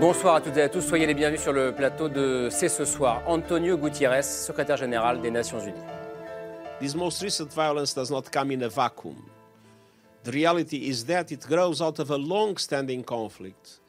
[0.00, 2.86] Bonsoir à toutes et à tous, soyez les bienvenus sur le plateau de C'est ce
[2.86, 3.22] soir.
[3.26, 5.84] Antonio Gutiérrez, secrétaire général des Nations Unies.
[6.80, 9.22] This most recent violence does not come in a vacuum.
[10.24, 13.82] The reality is that it grows out of a long standing conflict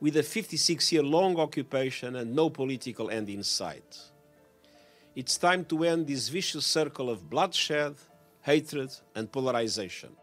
[0.00, 3.98] with a 56 year long occupation and no political end in sight.
[5.14, 7.94] It's time to end this vicious circle of bloodshed,
[8.40, 10.16] hatred, and polarization.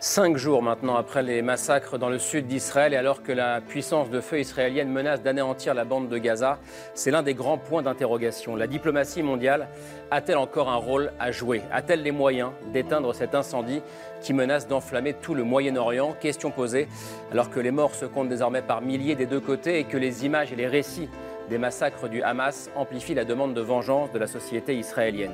[0.00, 4.10] Cinq jours maintenant après les massacres dans le sud d'Israël et alors que la puissance
[4.10, 6.60] de feu israélienne menace d'anéantir la bande de Gaza,
[6.94, 8.54] c'est l'un des grands points d'interrogation.
[8.54, 9.66] La diplomatie mondiale
[10.12, 11.62] a-t-elle encore un rôle à jouer?
[11.72, 13.82] A-t-elle les moyens d'éteindre cet incendie
[14.20, 16.14] qui menace d'enflammer tout le Moyen-Orient?
[16.20, 16.86] Question posée
[17.32, 20.24] alors que les morts se comptent désormais par milliers des deux côtés et que les
[20.24, 21.08] images et les récits
[21.50, 25.32] des massacres du Hamas amplifient la demande de vengeance de la société israélienne.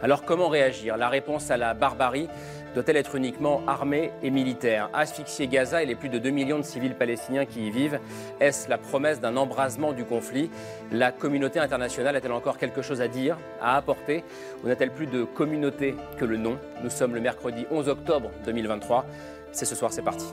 [0.00, 0.96] Alors comment réagir?
[0.96, 2.28] La réponse à la barbarie
[2.76, 6.62] doit-elle être uniquement armée et militaire Asphyxier Gaza et les plus de 2 millions de
[6.62, 7.98] civils palestiniens qui y vivent,
[8.38, 10.50] est-ce la promesse d'un embrasement du conflit
[10.92, 14.24] La communauté internationale a-t-elle encore quelque chose à dire, à apporter
[14.62, 19.06] Ou n'a-t-elle plus de communauté que le nom Nous sommes le mercredi 11 octobre 2023.
[19.52, 20.26] C'est ce soir, c'est parti.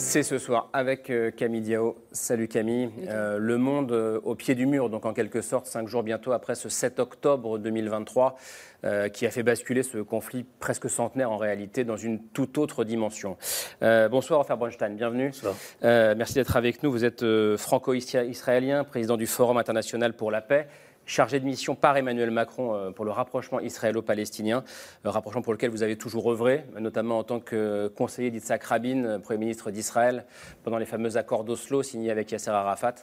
[0.00, 1.96] C'est ce soir avec euh, Camille Diao.
[2.12, 2.88] Salut Camille.
[3.08, 6.30] Euh, le monde euh, au pied du mur, donc en quelque sorte, cinq jours bientôt
[6.30, 8.36] après ce 7 octobre 2023,
[8.84, 12.84] euh, qui a fait basculer ce conflit presque centenaire en réalité dans une toute autre
[12.84, 13.36] dimension.
[13.82, 15.32] Euh, bonsoir, Ofer Bronstein, bienvenue.
[15.82, 16.92] Euh, merci d'être avec nous.
[16.92, 20.68] Vous êtes euh, franco-israélien, président du Forum international pour la paix
[21.08, 24.62] chargé de mission par Emmanuel Macron euh, pour le rapprochement israélo-palestinien,
[25.06, 29.04] euh, rapprochement pour lequel vous avez toujours œuvré, notamment en tant que conseiller d'Yitzhak Rabin,
[29.04, 30.26] euh, Premier ministre d'Israël,
[30.62, 32.96] pendant les fameux accords d'Oslo signés avec Yasser Arafat,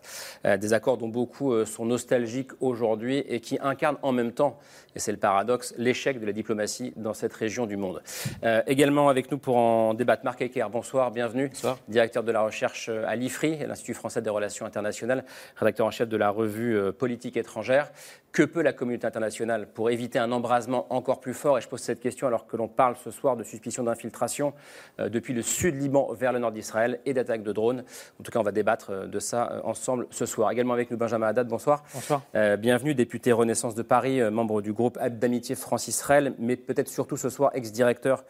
[0.43, 4.59] des accords dont beaucoup sont nostalgiques aujourd'hui et qui incarnent en même temps,
[4.95, 8.01] et c'est le paradoxe, l'échec de la diplomatie dans cette région du monde.
[8.43, 11.79] Euh, également avec nous pour en débattre, Marc Ecker, bonsoir, bienvenue, Bonsoir.
[11.87, 15.25] directeur de la recherche à l'IFRI, l'Institut français des relations internationales,
[15.55, 17.91] rédacteur en chef de la revue Politique étrangère.
[18.31, 21.79] Que peut la communauté internationale pour éviter un embrasement encore plus fort Et je pose
[21.79, 24.53] cette question alors que l'on parle ce soir de suspicion d'infiltration
[24.99, 27.85] euh, depuis le sud Liban vers le nord d'Israël et d'attaques de drones.
[28.19, 30.51] En tout cas, on va débattre euh, de ça euh, ensemble ce soir.
[30.51, 31.83] Également avec nous Benjamin Haddad, bonsoir.
[31.93, 32.23] Bonsoir.
[32.35, 37.29] Euh, bienvenue, député Renaissance de Paris, membre du groupe d'amitié France-Israël, mais peut-être surtout ce
[37.29, 38.25] soir ex-directeur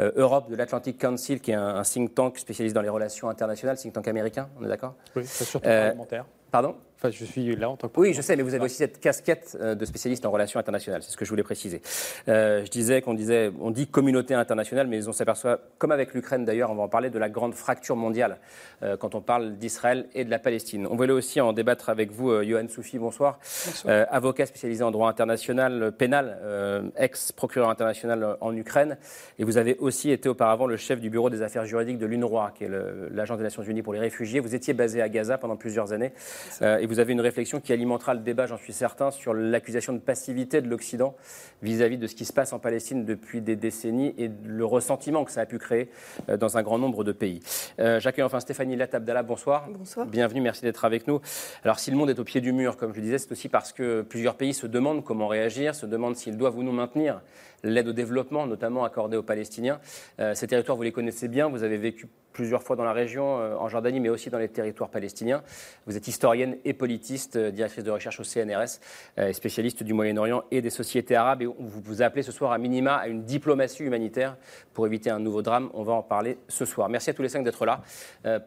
[0.00, 3.28] euh, Europe de l'Atlantic Council, qui est un, un think tank spécialisé dans les relations
[3.28, 4.94] internationales, think tank américain, on est d'accord?
[5.14, 6.24] Oui, c'est surtout parlementaire.
[6.50, 6.76] Pardon?
[7.02, 7.98] Enfin, je suis là en tant que.
[7.98, 11.02] Oui, je sais, mais vous avez aussi cette casquette euh, de spécialiste en relations internationales.
[11.02, 11.80] C'est ce que je voulais préciser.
[12.28, 16.44] Euh, je disais qu'on disait, on dit communauté internationale, mais on s'aperçoit, comme avec l'Ukraine
[16.44, 18.36] d'ailleurs, on va en parler de la grande fracture mondiale
[18.82, 20.86] euh, quand on parle d'Israël et de la Palestine.
[20.90, 23.38] On voulait aussi en débattre avec vous, euh, Johan Soufi, bonsoir.
[23.86, 28.98] Euh, avocat spécialisé en droit international pénal, euh, ex-procureur international en Ukraine,
[29.38, 32.52] et vous avez aussi été auparavant le chef du bureau des affaires juridiques de l'UNRWA,
[32.54, 32.70] qui est
[33.10, 34.40] l'agence des Nations Unies pour les réfugiés.
[34.40, 36.12] Vous étiez basé à Gaza pendant plusieurs années,
[36.60, 39.92] euh, et vous avez une réflexion qui alimentera le débat, j'en suis certain, sur l'accusation
[39.92, 41.14] de passivité de l'Occident
[41.62, 45.30] vis-à-vis de ce qui se passe en Palestine depuis des décennies et le ressentiment que
[45.30, 45.88] ça a pu créer
[46.28, 47.38] euh, dans un grand nombre de pays.
[47.78, 49.68] Euh, J'accueille enfin Stéphanie Latabdala, bonsoir.
[49.68, 50.04] Bonsoir.
[50.04, 51.20] Bienvenue, merci d'être avec nous.
[51.62, 53.48] Alors si le monde est au pied du mur, comme je le disais, c'est aussi
[53.48, 57.20] parce que plusieurs pays se demandent comment réagir, se demandent s'ils doivent ou non maintenir
[57.62, 59.80] l'aide au développement, notamment accordée aux Palestiniens.
[60.18, 63.38] Euh, ces territoires, vous les connaissez bien, vous avez vécu plusieurs fois dans la région,
[63.38, 65.42] euh, en Jordanie, mais aussi dans les territoires palestiniens.
[65.86, 68.80] Vous êtes historienne et politiste, euh, directrice de recherche au CNRS,
[69.18, 71.42] euh, spécialiste du Moyen-Orient et des sociétés arabes.
[71.42, 74.36] Et vous vous appelez ce soir à minima à une diplomatie humanitaire
[74.72, 75.70] pour éviter un nouveau drame.
[75.74, 76.88] On va en parler ce soir.
[76.88, 77.82] Merci à tous les cinq d'être là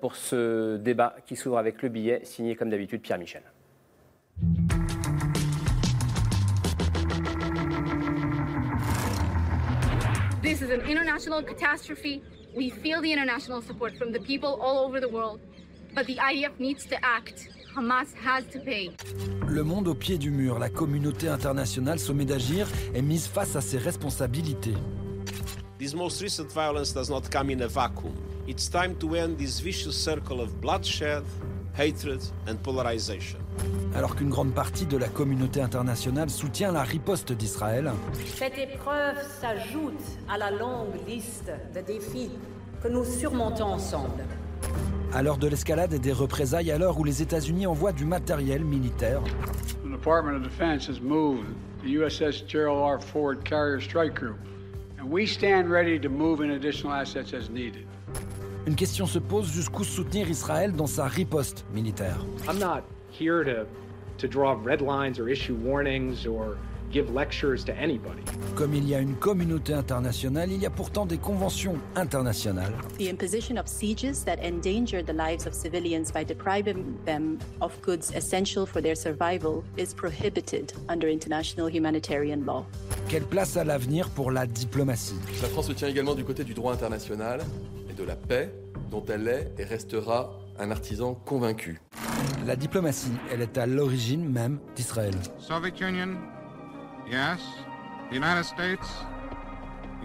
[0.02, 3.44] pour ce débat qui s'ouvre avec le billet signé comme d'habitude Pierre Michel.
[10.54, 12.22] This is an international catastrophe.
[12.56, 15.40] We feel the international support from the people all over the world.
[15.96, 17.50] But the IDF needs to act.
[17.76, 18.92] Hamas has to pay.
[19.48, 23.62] Le monde au pied du mur, la communauté internationale sommet d'agir est mise face à
[23.62, 24.76] ses responsabilités.
[25.80, 28.14] This most recent violence does not come in a vacuum.
[28.48, 31.24] It's time to end this vicious circle of bloodshed,
[31.76, 33.43] hatred, and polarization.
[33.96, 37.92] Alors qu'une grande partie de la communauté internationale soutient la riposte d'Israël,
[38.36, 42.32] Cette épreuve s'ajoute à la longue liste de défis
[42.82, 44.24] que nous surmontons ensemble.
[45.14, 48.64] À l'heure de l'escalade et des représailles, à l'heure où les États-Unis envoient du matériel
[48.64, 49.22] militaire,
[49.84, 51.46] The Department of Defense has moved
[51.84, 53.00] the USS Gerald R.
[53.00, 54.38] Ford Carrier Strike Group,
[55.00, 57.86] and we stand ready to move in additional assets as needed.
[58.66, 62.18] une question se pose jusqu'où soutenir Israël dans sa riposte militaire.
[62.48, 62.84] I'm not
[63.14, 63.66] here to,
[64.18, 66.58] to draw red lines or issue warnings or
[66.92, 68.22] give lectures to anybody.
[68.56, 72.72] Comme il y a une communauté internationale, il y a pourtant des conventions internationales.
[73.00, 78.12] The imposition of sieges that endanger the lives of civilians by depriving them of goods
[78.16, 82.66] essential for their survival is prohibited under international humanitarian law.
[83.10, 85.16] Quelle place à l'avenir pour la diplomatie?
[85.42, 87.42] La France se tient également du côté du droit international
[87.90, 88.54] et de la paix,
[88.92, 91.82] dont elle est et restera un artisan convaincu.
[92.46, 95.14] La diplomatie, elle est à l'origine même d'Israël.
[95.40, 96.18] Soviet Union,
[97.10, 97.40] yes.
[98.12, 99.06] The United States,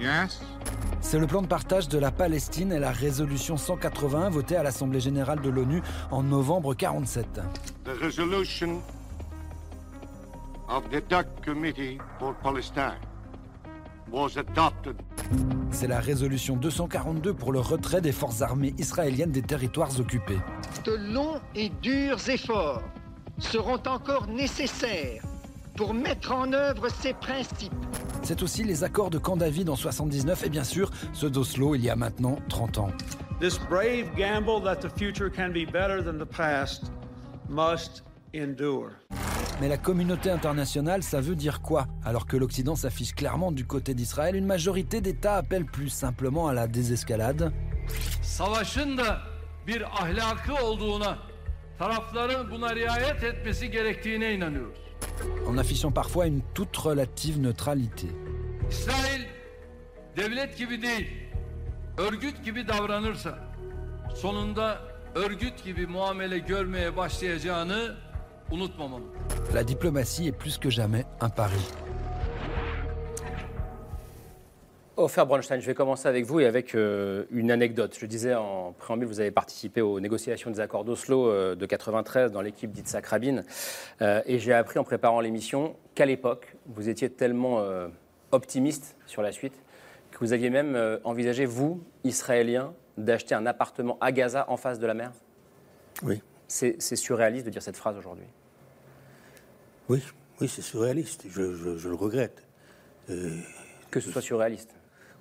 [0.00, 0.40] yes.
[1.00, 5.00] C'est le plan de partage de la Palestine et la résolution 181 votée à l'Assemblée
[5.00, 7.40] générale de l'ONU en novembre 47.
[7.84, 8.80] The resolution
[10.68, 13.00] of the DUC Committee for Palestine
[14.10, 14.96] was adopted.
[15.80, 20.40] C'est la résolution 242 pour le retrait des forces armées israéliennes des territoires occupés.
[20.84, 22.82] De longs et durs efforts
[23.38, 25.22] seront encore nécessaires
[25.76, 27.72] pour mettre en œuvre ces principes.
[28.24, 31.84] C'est aussi les accords de Camp David en 79 et bien sûr ceux d'Oslo il
[31.84, 32.90] y a maintenant 30 ans.
[33.38, 36.90] This brave gamble that the future can be better than the past
[37.48, 38.02] must
[38.34, 38.94] endure.
[39.60, 41.88] Mais la communauté internationale, ça veut dire quoi?
[42.04, 46.52] Alors que l'Occident s'affiche clairement du côté d'Israël, une majorité d'États appelle plus simplement à
[46.52, 47.52] la désescalade.
[55.46, 58.08] En affichant parfois une toute relative neutralité.
[58.70, 59.26] İsrail
[60.16, 61.06] devlet gibi değil,
[61.96, 63.38] örgüt gibi davranırsa
[64.14, 64.78] sonunda
[65.14, 67.96] örgüt gibi muamele görmeye başlayacağını
[69.52, 71.60] La diplomatie est plus que jamais un pari.
[74.96, 77.96] Ofer Bronstein, je vais commencer avec vous et avec euh, une anecdote.
[77.98, 82.32] Je disais en préambule, vous avez participé aux négociations des accords d'Oslo euh, de 93
[82.32, 83.42] dans l'équipe d'Itzhak Rabin.
[84.02, 87.86] Euh, et j'ai appris en préparant l'émission qu'à l'époque, vous étiez tellement euh,
[88.32, 89.54] optimiste sur la suite
[90.10, 94.78] que vous aviez même euh, envisagé, vous, Israélien, d'acheter un appartement à Gaza en face
[94.78, 95.12] de la mer?
[96.02, 96.20] Oui.
[96.48, 98.24] C'est surréaliste de dire cette phrase aujourd'hui.
[99.88, 100.02] Oui,
[100.40, 101.24] oui, c'est surréaliste.
[101.30, 102.42] Je, je- je le regrette.
[103.10, 103.30] Euh,
[103.90, 104.70] Que ce soit surréaliste.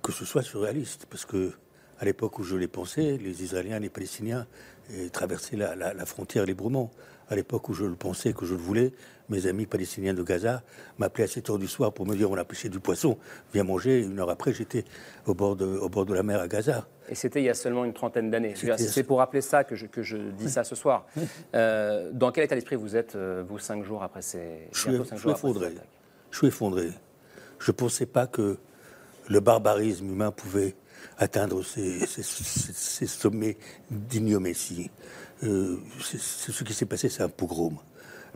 [0.02, 1.52] que ce soit surréaliste, parce que
[1.98, 4.46] à l'époque où je l'ai pensé, les Israéliens, les Palestiniens
[4.90, 6.90] eh, traversaient la, la- la frontière librement.
[7.28, 8.92] À l'époque où je le pensais, que je le voulais,
[9.28, 10.62] mes amis palestiniens de Gaza
[10.98, 13.18] m'appelaient à 7 heures du soir pour me dire on a pêché du poisson,
[13.52, 14.00] viens manger.
[14.00, 14.84] Une heure après, j'étais
[15.26, 16.86] au bord de, au bord de la mer à Gaza.
[17.10, 18.54] Et c'était il y a seulement une trentaine d'années.
[18.76, 21.06] C'est pour rappeler ça que je, que je dis ça ce soir.
[21.54, 24.68] Euh, dans quel état d'esprit vous êtes, euh, vous, cinq jours après ces.
[24.72, 25.74] Je suis, je suis effondré.
[26.30, 26.90] Je suis effondré.
[27.58, 28.58] Je ne pensais pas que
[29.28, 30.74] le barbarisme humain pouvait
[31.16, 33.56] atteindre ces, ces- ces- ces sommets
[33.90, 34.90] d'ignométie.
[35.44, 37.76] Euh, ce qui s'est passé, c'est un pogrom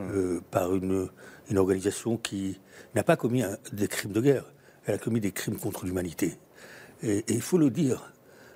[0.00, 1.08] euh, par une,
[1.50, 2.58] une organisation qui
[2.94, 4.44] n'a pas commis un- des crimes de guerre,
[4.86, 6.38] elle a commis des crimes contre l'humanité.
[7.02, 8.12] Et, il faut le dire,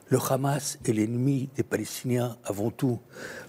[0.08, 2.98] le Hamas est l'ennemi des Palestiniens avant tout.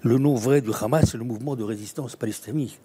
[0.03, 2.79] Le nom vrai du Hamas, c'est le mouvement de résistance palestinique,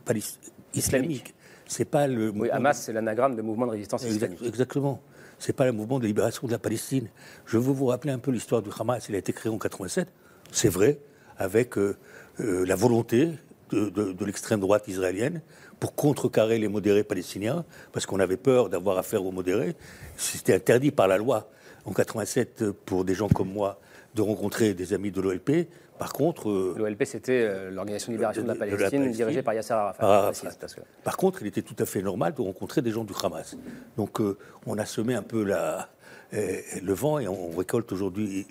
[0.74, 1.34] islamique.
[1.66, 4.40] C'est pas le Oui, Hamas, c'est l'anagramme de mouvement de résistance islamique.
[4.44, 5.00] Exactement.
[5.38, 7.08] C'est pas le mouvement de libération de la Palestine.
[7.46, 9.08] Je veux vous rappeler un peu l'histoire du Hamas.
[9.08, 10.08] Il a été créé en 87,
[10.52, 11.00] c'est vrai,
[11.38, 11.96] avec euh,
[12.40, 13.30] euh, la volonté
[13.72, 15.40] de, l'extrême droite israélienne
[15.80, 19.74] pour contrecarrer les modérés palestiniens, parce qu'on avait peur d'avoir affaire aux modérés.
[20.16, 21.50] C'était interdit par la loi
[21.84, 23.80] en 87 euh, pour des gens comme moi
[24.14, 25.68] de rencontrer des amis de l'OLP.
[25.98, 29.42] Par contre, euh, L'OLP, c'était euh, l'Organisation de libération de la de la Palestine, dirigée
[29.42, 29.98] par Yasser Arafat.
[29.98, 30.40] Par je Arafat.
[30.40, 33.04] précise, parce que- Par contre, il était tout à fait normal de rencontrer des gens
[33.04, 33.56] du Hamas.
[33.96, 34.36] Donc, euh,
[34.66, 35.88] on a semé un peu la,
[36.32, 38.46] le vent et on récolte aujourd'hui.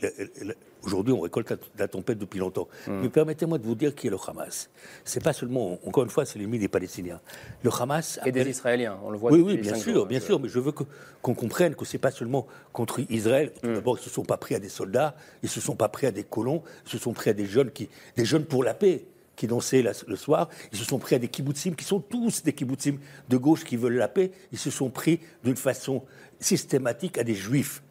[0.84, 2.68] Aujourd'hui, on récolte la, la tempête depuis longtemps.
[2.88, 3.02] Hmm.
[3.02, 4.70] Mais permettez-moi de vous dire qui est le Hamas.
[5.06, 7.22] C'est pas seulement, encore une fois, c'est l'ennemi des Palestiniens.
[7.64, 10.40] Le Hamas Et des Israéliens, on le voit oui, oui, bien sûr, jours, bien sûr,
[10.40, 13.52] mais je veux qu'on comprenne que c'est pas seulement contre Israël.
[13.62, 16.08] Tout D'abord, ils se sont pas pris à des soldats, ils se sont pas pris
[16.08, 18.74] à des colons, ils se sont pris à des jeunes qui, des jeunes pour la
[18.74, 20.50] paix qui dansaient la- le soir.
[20.72, 22.98] Ils se sont pris à des kibbutzim qui sont tous des kibbutzim
[23.30, 24.32] de gauche qui veulent la paix.
[24.52, 26.04] Ils se sont pris d'une façon
[26.40, 27.84] systématique à des juifs,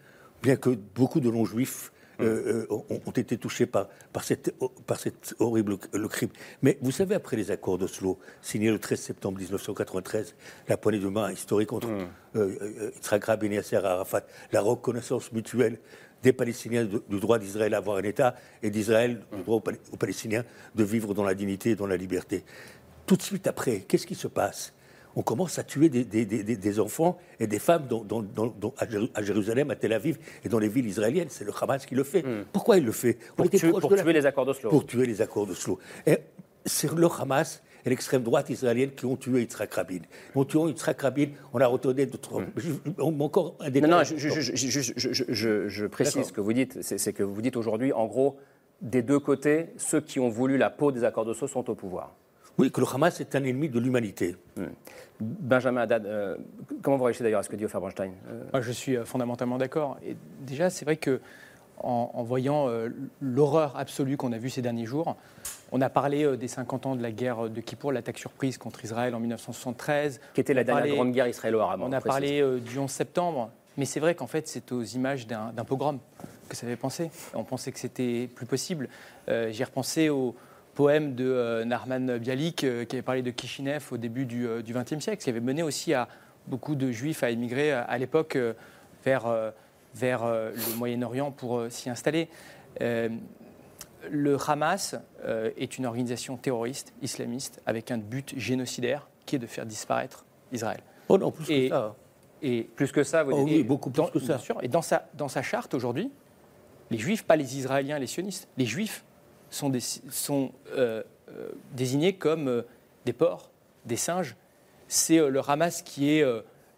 [0.42, 1.92] bien que beaucoup de non-juifs
[2.23, 4.55] euh, euh, ont, ont été touchés par, par, cette,
[4.87, 6.31] par cette horrible le crime.
[6.62, 10.35] Mais vous savez, après les accords d'Oslo, signés le 13 septembre 1993,
[10.69, 14.23] la poignée de main historique entre euh, euh, Yitzhak Yasser Arafat,
[14.53, 15.79] la reconnaissance mutuelle
[16.23, 19.61] des Palestiniens de- du droit d'Israël à avoir un État et d'Israël du droit aux,
[19.61, 22.45] Pal- aux Palestiniens de vivre dans la dignité et dans la liberté.
[23.07, 24.73] Tout de suite après, qu'est-ce qui se passe?
[25.17, 28.23] On commence à tuer des, des- des- des- des enfants et des femmes dans- dans-
[28.23, 31.29] dans- dans- à Jéru- à Jérusalem, à Tel Aviv et dans les villes israéliennes.
[31.31, 32.25] C'est le Hamas qui le fait.
[32.52, 34.71] Pourquoi il le fait On Pour tuer- proche pour de la- tuer les accords d'Oslo.
[34.71, 35.79] Pour tuer les accords d'Oslo.
[36.07, 36.19] Et
[36.64, 40.00] c'est le Hamas et l'extrême droite israélienne qui ont tué Yitzhak Rabin.
[40.35, 42.43] En tuant Yitzhak Rabin, on a retourné d'autres.
[42.99, 43.90] On encore un Non, détail.
[43.90, 46.83] non, je, je- je- précise ce que vous dites.
[46.83, 48.37] C'est c'est que vous dites aujourd'hui, en gros,
[48.83, 52.14] des deux côtés, ceux qui ont voulu la peau des accords d'Oslo sont au pouvoir.
[52.61, 54.37] Oui, que le Hamas est un ennemi de l'humanité.
[55.21, 56.37] Benjamin Haddad, euh,
[56.83, 59.05] comment vous réagissez d'ailleurs à ce que dit Ofer Bronstein Euh, Moi, je suis euh,
[59.05, 59.99] fondamentalement d'accord.
[60.07, 61.21] Et déjà, c'est vrai que
[61.83, 62.88] en, en voyant euh,
[63.21, 65.17] l'horreur absolue qu'on a vue ces derniers jours,
[65.73, 68.85] on a parlé euh, des 50 ans de la guerre de Kippour, l'attaque surprise contre
[68.85, 70.21] Israël en 1973.
[70.35, 71.81] Qui était la dernière parlé- grande guerre israélo-arabe.
[71.83, 72.07] On a précise.
[72.09, 75.99] parlé euh, du 11 septembre, mais c'est vrai qu'en fait, c'est aux images d'un pogrom
[76.49, 77.11] que ça fait penser.
[77.35, 78.88] On pensait que c'était plus possible.
[79.29, 80.35] Euh, J'ai repensé au
[80.75, 85.00] poème de euh, Narman Bialik euh, qui avait parlé de Kishinev au début du XXe
[85.00, 86.09] siècle, qui avait mené aussi à
[86.47, 88.55] beaucoup de juifs à émigrer à, l'époque euh,
[89.05, 89.50] vers, euh,
[89.95, 92.29] vers euh, le Moyen-Orient pour euh, s'y installer.
[92.81, 93.09] Euh,
[94.11, 94.97] le Hamas
[95.27, 100.25] euh, est une organisation terroriste islamiste avec un but génocidaire qui est de faire disparaître
[100.53, 100.81] Israël.
[101.09, 101.95] Oh non, plus et, que ça.
[102.43, 104.37] Et plus que ça, vous Oh dites oui, beaucoup plus dans- que ça.
[104.37, 104.59] Bien sûr.
[104.62, 106.11] Et dans sa, dans sa charte aujourd'hui,
[106.91, 109.05] les Juifs, pas les Israéliens, les sionistes, les Juifs
[109.50, 112.62] sont, euh, euh, désignés comme euh,
[113.04, 113.50] des porcs,
[113.85, 114.37] des singes.
[114.88, 116.25] C'est le Hamas qui est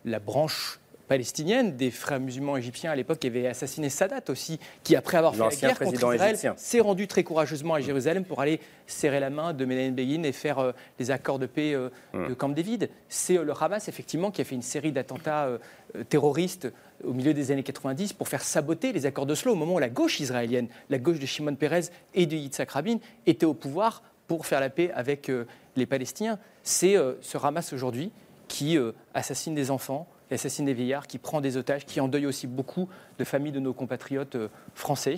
[0.05, 0.81] la branche
[1.13, 5.35] palestinienne des frères musulmans égyptiens à l'époque qui avait assassiné Sadat aussi, qui après avoir
[5.35, 9.31] fait la guerre contre Israël s'est rendu très courageusement à Jérusalem pour aller serrer la
[9.31, 12.29] main de Menahem Begin et faire euh, les accords de paix euh, Hmm.
[12.29, 12.91] de Camp David.
[13.09, 15.59] C'est euh, le Hamas effectivement qui a fait une série d'attentats euh,
[15.97, 16.69] euh, terroristes
[17.05, 19.89] au milieu des années 90 pour faire saboter les accords d'Oslo au moment où la
[19.89, 24.47] gauche israélienne, la gauche de Shimon Peres et de Yitzhak Rabin était au pouvoir pour
[24.47, 26.39] faire la paix avec euh, les Palestiniens.
[26.63, 28.13] C'est euh, ce Hamas aujourd'hui
[28.49, 32.27] qui euh, assassine des enfants, qui assassine des vieillards, qui prend des otages, qui endeuille
[32.27, 35.17] aussi beaucoup de familles de nos compatriotes euh, français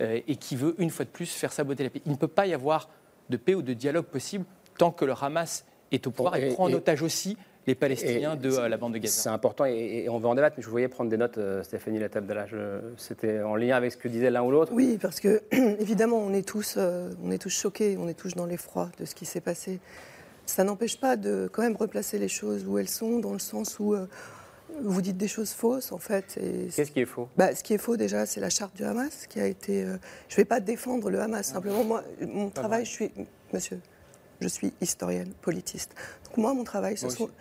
[0.00, 2.02] euh, et qui veut une fois de plus faire saboter la paix.
[2.04, 2.88] Il ne peut pas y avoir
[3.30, 4.44] de paix ou de dialogue possible
[4.76, 7.36] tant que le Hamas est au pouvoir et, et- prend en et- otage aussi
[7.68, 9.22] les Palestiniens Et de euh, la bande de Gaza.
[9.22, 11.62] C'est important et, et on va en débattre, mais je voyais prendre des notes, euh,
[11.62, 12.46] Stéphanie Latabdallah.
[12.46, 14.72] Je- C'était en lien avec ce que disait l'un ou l'autre.
[14.74, 18.34] Oui, parce que évidemment, on est tous, euh, on est tous choqués, on est tous
[18.34, 19.78] dans l'effroi de ce qui s'est passé.
[20.44, 23.78] Ça n'empêche pas de quand même replacer les choses où elles sont, dans le sens
[23.80, 24.06] où euh,
[24.82, 26.38] vous dites des choses fausses, en fait.
[26.74, 27.28] Qu'est-ce qui est faux?
[27.36, 29.84] Bah, ce qui est faux déjà, c'est la charte du Hamas qui a été.
[29.84, 29.96] euh,
[30.28, 31.46] je ne vais pas défendre le Hamas.
[31.46, 33.10] Simplement, moi, mon travail, je suis,
[33.52, 33.80] monsieur,
[34.40, 35.94] je suis historienne, politiste.
[36.26, 37.24] Donc moi, mon travail, ce Moi sont.
[37.24, 37.32] aussi.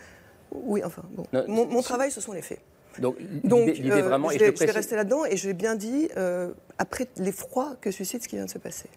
[0.51, 1.25] Oui, enfin, bon.
[1.34, 2.62] Non, mon, travail, ce sont les faits.
[3.00, 5.54] Donc, Donc, l'idée euh, vraiment, je, et je vais, je rester là-dedans et je l'ai
[5.54, 8.90] bien dit, euh, après l'effroi que suscite ce qui vient de se passer.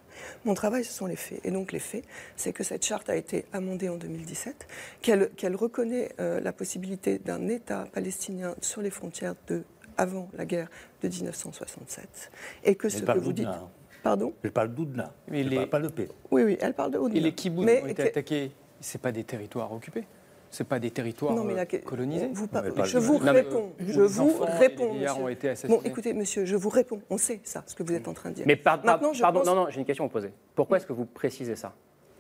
[0.45, 1.41] Mon travail, ce sont les faits.
[1.45, 2.05] Et donc, les faits,
[2.37, 4.67] c'est que cette charte a été amendée en 2017,
[5.03, 9.63] qu'elle qu'elle reconnaît euh, la possibilité d'un État palestinien sur les frontières de
[9.97, 10.69] avant la guerre
[11.03, 12.31] de 1967.
[12.65, 13.45] Et que ce Elle que parle vous dites.
[13.47, 13.69] d'Oudna.
[14.05, 15.13] Pardon Je parle d'Oudna.
[15.29, 16.09] Les- parle pas de paix.
[16.31, 17.17] Oui, oui, elle parle de Oudna.
[17.19, 18.53] Et les kibbutz Mais ont été que- attaqués.
[18.81, 20.05] C'est pas des territoires occupés.
[20.51, 22.31] C'est pas des territoires Non, mais la- euh, colonisés.
[22.33, 22.49] vous
[22.85, 23.73] je vous Non, réponds.
[23.79, 27.01] Je les vous réponds, ont été Bon, écoutez, monsieur, je vous réponds.
[27.11, 28.45] On sait ça, ce que vous êtes en train de dire.
[28.47, 30.33] Mais par- par- Maintenant, je pardon, pense- non, non, j'ai une question à vous poser.
[30.55, 31.75] Pourquoi est-ce que vous précisez ça?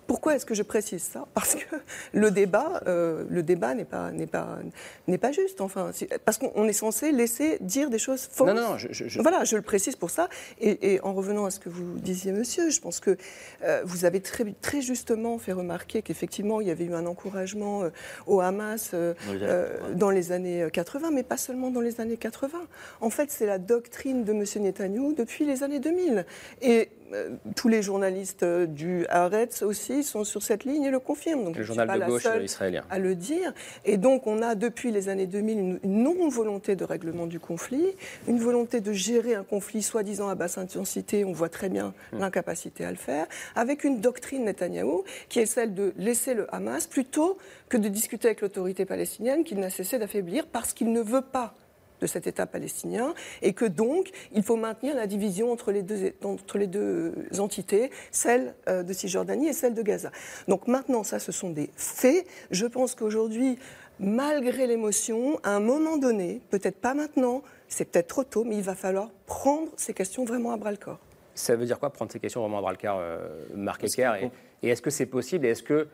[0.08, 1.26] Pourquoi est-ce que je précise ça?
[1.34, 1.76] Parce que
[2.14, 4.58] le débat, euh, le débat n'est pas, n'est pas,
[5.06, 5.60] n'est pas juste.
[5.60, 5.90] Enfin,
[6.24, 8.48] parce qu'on on est censé laisser dire des choses fausses.
[8.48, 10.28] Non, non, non, je- je- Voilà, je le précise pour ça.
[10.60, 13.16] Et, et en revenant à ce que vous disiez, monsieur, je pense que
[13.62, 17.82] euh, vous avez très, très justement fait remarquer qu'effectivement, il y avait eu un encouragement
[17.84, 17.90] euh,
[18.26, 21.82] au Hamas euh, Dans les années euh, dans les années 80, mais pas seulement dans
[21.82, 22.58] les années 80.
[23.02, 26.24] En fait, c'est la doctrine de monsieur Netanyahou depuis les années 2000.
[26.62, 27.07] Et euh,
[27.56, 31.44] tous les journalistes euh, du Haaretz aussi sont sur cette ligne et le confirment.
[31.44, 32.84] Donc, Le je ne suis journal pas de la gauche seule israélien.
[32.90, 33.52] à le dire.
[33.84, 37.86] Et donc, on a depuis les années 2000 une, une non-volonté de règlement du conflit,
[38.26, 42.18] une volonté de gérer un conflit soi-disant à basse intensité, on voit très bien Hmm.
[42.20, 46.86] l'incapacité à le faire, avec une doctrine Netanyahou qui est celle de laisser le Hamas
[46.86, 47.38] plutôt
[47.68, 51.54] que de discuter avec l'autorité palestinienne qu'il n'a cessé d'affaiblir parce qu'il ne veut pas
[52.00, 56.12] de cet État palestinien et que donc il faut maintenir la division entre les deux,
[56.24, 60.10] entre les deux entités, celle euh, de Cisjordanie et celle de Gaza.
[60.46, 62.26] Donc maintenant, ça, ce sont des faits.
[62.50, 63.58] Je pense qu'aujourd'hui,
[63.98, 68.62] malgré l'émotion, à un moment donné, peut-être pas maintenant, c'est peut-être trop tôt, mais il
[68.62, 71.00] va falloir prendre ces questions vraiment à bras le corps.
[71.34, 74.12] Ça veut dire quoi prendre ces questions vraiment à bras le corps, euh, Marc Ecker
[74.22, 75.88] Et, et est-ce que c'est possible Et est-ce que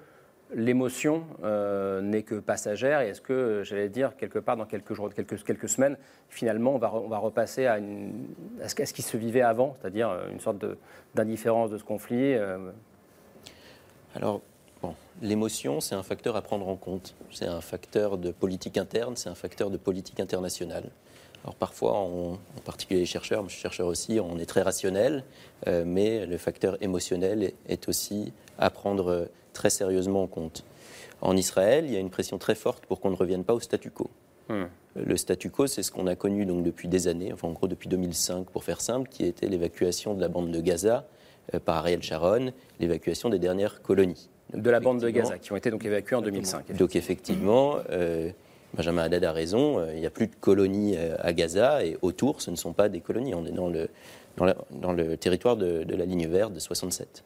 [0.54, 5.12] l'émotion euh, n'est que passagère et est-ce que, j'allais dire, quelque part, dans quelques jours,
[5.12, 5.96] quelques, quelques semaines,
[6.28, 8.12] finalement, on va, on va repasser à, une,
[8.62, 10.64] à ce, qui se vivait avant, c'est-à-dire euh, une sorte
[11.14, 12.70] d'indifférence de, ce conflit euh
[14.14, 14.40] Alors,
[14.82, 17.14] bon, l'émotion, c'est un facteur à prendre en compte.
[17.30, 20.90] C'est un facteur de politique interne, c'est un facteur de politique internationale.
[21.42, 25.24] Alors parfois, en particulier les chercheurs, je suis chercheur aussi, on est très rationnel,
[25.66, 30.64] mais le facteur émotionnel est aussi à prendre très sérieusement en compte.
[31.20, 33.60] En Israël, il y a une pression très forte pour qu'on ne revienne pas au
[33.60, 34.10] statu quo.
[34.48, 34.64] Hmm.
[34.94, 37.66] Le statu quo, c'est ce qu'on a connu donc depuis des années, enfin en gros
[37.66, 41.06] depuis 2005 pour faire simple, qui était l'évacuation de la bande de Gaza
[41.54, 44.28] euh, par Ariel Sharon, l'évacuation des dernières colonies.
[44.52, 46.76] De la bande de Gaza, qui ont été donc évacuées en 2005.
[46.76, 48.30] Donc effectivement, euh,
[48.74, 52.42] Benjamin Haddad a raison, euh, il n'y a plus de colonies à Gaza et autour,
[52.42, 53.88] ce ne sont pas des colonies, on est dans le,
[54.36, 57.24] dans, le territoire de, de la ligne verte de 67.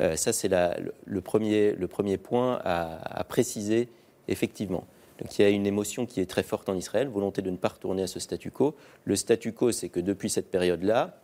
[0.00, 3.88] Euh, ça, c'est le, premier, le premier point à, préciser
[4.28, 4.84] effectivement.
[5.18, 7.56] Donc il y a une émotion qui est très forte en Israël, volonté de ne
[7.56, 8.76] pas retourner à ce statu quo.
[9.04, 11.18] Le statu quo, c'est que depuis cette période-là,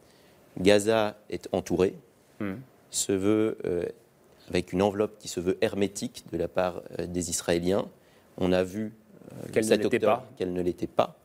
[0.58, 1.94] Gaza est entouré,
[2.40, 2.54] hmm.
[2.90, 3.84] se veut, euh,
[4.48, 7.86] avec une enveloppe qui se veut hermétique de la part euh, des Israéliens.
[8.36, 8.92] On a vu
[9.52, 11.16] qu'elle ne l'était pas.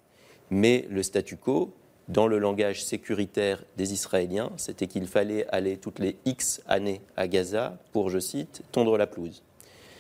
[0.52, 1.74] Mais le statu quo,
[2.10, 7.28] dans le langage sécuritaire des Israéliens, c'était qu'il fallait aller toutes les X années à
[7.28, 9.44] Gaza pour, je cite, tondre la pelouse.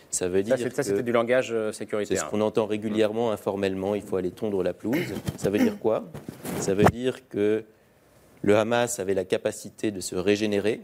[0.10, 2.18] Ça veut dire ça, c'était du langage euh, sécuritaire.
[2.18, 5.14] C'est ce qu'on entend régulièrement, informellement, il faut aller tondre la pelouse.
[5.38, 6.04] Ça veut dire quoi?
[6.60, 7.64] Ça veut dire que
[8.42, 10.82] le Hamas avait la capacité de se régénérer.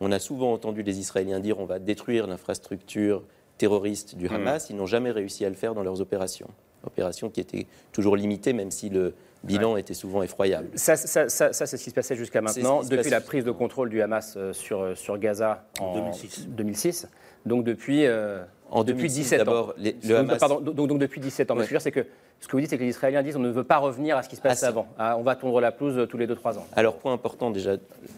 [0.00, 3.24] On a souvent entendu les Israéliens dire on va détruire l'infrastructure
[3.58, 4.34] terroriste du hmm.
[4.34, 4.70] Hamas.
[4.70, 6.48] Ils n'ont jamais réussi à le faire dans leurs opérations.
[6.86, 10.68] Opérations qui étaient toujours limitées, même si le, bilan était souvent effroyable.
[10.74, 13.88] Ça, ça, ça, c'est ce qui se passait jusqu'à maintenant, depuis la prise de contrôle
[13.88, 16.48] du Hamas euh, sur, euh, sur Gaza en 2006.
[16.48, 17.08] 2006.
[17.46, 19.68] Donc depuis, euh, en depuis 17 ans.
[19.78, 20.38] Les, le Hamas...
[20.38, 21.54] Pardon, donc, donc, depuis 17 ans.
[21.54, 21.60] Ouais.
[21.60, 22.06] Ce que je veux dire, c'est que
[22.40, 24.22] ce que vous dites, c'est que les Israéliens disent on ne veut pas revenir à
[24.22, 24.86] ce qui se passait ah, avant.
[24.98, 26.66] Ah, on va tondre la pelouse tous les 2-3 ans.
[26.74, 27.76] Alors, point important, déjà,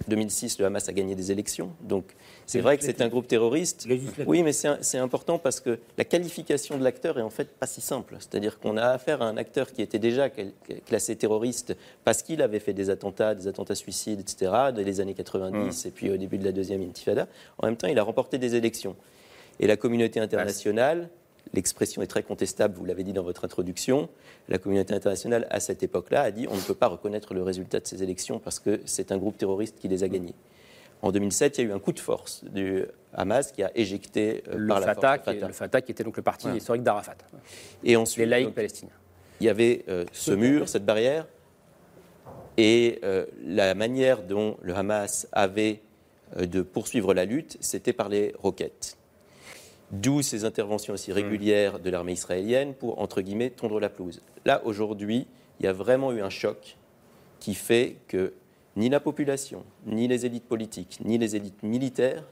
[0.08, 1.72] 2006, le Hamas a gagné des élections.
[1.80, 2.14] Donc,
[2.46, 3.88] c'est vrai que c'est un groupe terroriste.
[4.26, 7.80] Oui, mais c'est important parce que la qualification de l'acteur est en fait pas si
[7.80, 8.16] simple.
[8.18, 10.28] C'est-à-dire qu'on a affaire à un acteur qui était déjà
[10.86, 15.14] classé terroriste parce qu'il avait fait des attentats, des attentats suicides, etc., dès les années
[15.14, 15.88] 90 mmh.
[15.88, 17.28] et puis au début de la deuxième intifada.
[17.58, 18.96] En même temps, il a remporté des élections.
[19.60, 21.08] Et la communauté internationale,
[21.52, 24.08] l'expression est très contestable, vous l'avez dit dans votre introduction,
[24.48, 27.80] la communauté internationale, à cette époque-là, a dit on ne peut pas reconnaître le résultat
[27.80, 30.34] de ces élections parce que c'est un groupe terroriste qui les a gagnées.
[31.02, 34.44] En 2007, il y a eu un coup de force du Hamas qui a éjecté
[34.48, 35.46] euh, le, par Fatah, la Fatah.
[35.48, 37.16] le Fatah, qui était donc le parti historique d'Arafat.
[37.82, 38.92] Et ensuite, les laïcs palestiniens.
[39.40, 41.26] Il y avait euh, ce mur, cette barrière,
[42.56, 45.82] et euh, la manière dont le Hamas avait
[46.38, 48.96] de poursuivre la lutte, c'était par les roquettes.
[49.90, 54.22] D'où ces interventions aussi régulières de l'armée israélienne pour, entre guillemets, tondre la pelouse.
[54.46, 55.26] Là, aujourd'hui,
[55.60, 56.78] il y a vraiment eu un choc
[57.40, 58.32] qui fait que
[58.76, 62.24] ni la population, ni les élites politiques, ni les élites militaires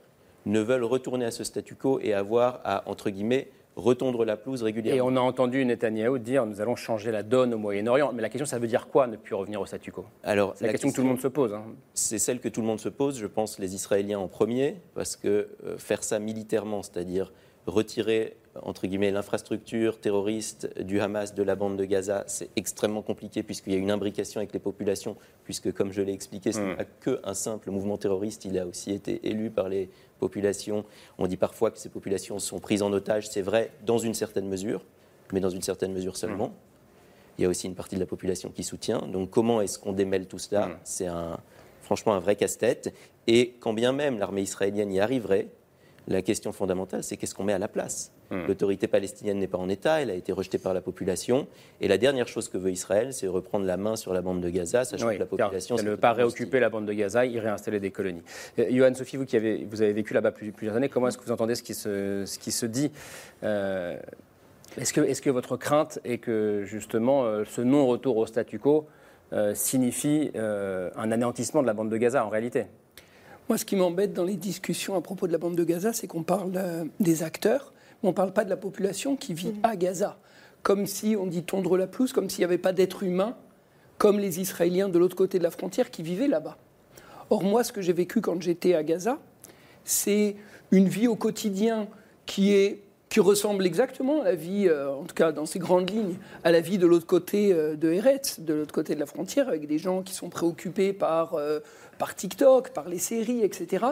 [0.46, 4.62] ne veulent retourner à ce statu quo et avoir à, entre guillemets, retondre la pelouse
[4.62, 4.98] régulièrement.
[4.98, 8.12] Et on a entendu Netanyahou dire nous allons changer la donne au Moyen-Orient.
[8.12, 10.04] Mais la question, ça veut dire quoi ne plus revenir au statu quo?
[10.22, 11.52] Alors, C'est la, question, que tout le monde se pose.
[11.52, 11.64] Hein.
[11.94, 15.16] C'est celle que tout le monde se pose, je pense les Israéliens en premier, parce
[15.16, 17.32] que euh, faire ça militairement, c'est-à-dire
[17.66, 23.42] retirer entre guillemets l'infrastructure terroriste du Hamas de la bande de Gaza, c'est extrêmement compliqué
[23.42, 26.72] puisqu'il y a une imbrication avec les populations, puisque comme je l'ai expliqué, ce n'est
[26.72, 26.76] mm.
[26.76, 30.84] pas qu'un simple mouvement terroriste, il a aussi été élu par les populations.
[31.18, 34.48] On dit parfois que ces populations sont prises en otage, c'est vrai dans une certaine
[34.48, 34.84] mesure,
[35.32, 36.48] mais dans une certaine mesure seulement.
[36.48, 36.54] Mm.
[37.38, 38.98] Il y a aussi une partie de la population qui soutient.
[39.06, 40.66] Donc comment est-ce qu'on démêle tout cela?
[40.66, 40.78] Mm.
[40.84, 41.38] C'est un,
[41.82, 42.92] franchement un vrai casse-tête.
[43.26, 45.48] Et quand bien même l'armée israélienne y arriverait,
[46.10, 48.46] la question fondamentale, c'est qu'est-ce qu'on met à la place hmm.
[48.48, 51.46] L'autorité palestinienne n'est pas en état, elle a été rejetée par la population.
[51.80, 54.50] Et la dernière chose que veut Israël, c'est reprendre la main sur la bande de
[54.50, 55.76] Gaza, sachant que la population.
[55.78, 58.22] Elle ne veut pas réoccuper la bande de Gaza, y réinstaller des colonies.
[58.58, 61.24] Euh, Johan Sophie, vous qui avez, vous avez vécu là-bas plusieurs années, comment est-ce que
[61.24, 62.90] vous entendez ce qui se, ce qui se dit
[63.44, 63.96] euh,
[64.76, 68.88] Est-ce que, est que, votre crainte est que justement euh, ce non-retour au statu quo
[69.54, 72.66] signifie un anéantissement de la bande de Gaza en réalité?
[73.50, 76.06] Moi, ce qui m'embête dans les discussions à propos de la bande de Gaza, c'est
[76.06, 79.48] qu'on parle euh, des acteurs, mais on ne parle pas de la population qui vit
[79.48, 79.60] mm.
[79.64, 80.18] à Gaza.
[80.62, 83.36] Comme si on dit tondre la pelouse, comme s'il n'y avait pas d'êtres humains,
[83.98, 86.58] comme les Israéliens de l'autre côté de la frontière qui vivaient là-bas.
[87.28, 89.18] Or, moi, ce que j'ai vécu quand j'étais à Gaza,
[89.82, 90.36] c'est
[90.70, 91.88] une vie au quotidien
[92.26, 95.90] qui est qui ressemble exactement à la vie, euh, en tout cas dans ses grandes
[95.90, 99.06] lignes, à la vie de l'autre côté euh, de Eretz, de l'autre côté de la
[99.06, 101.36] frontière, avec des gens qui sont préoccupés par
[102.00, 103.84] par TikTok, par les séries, etc.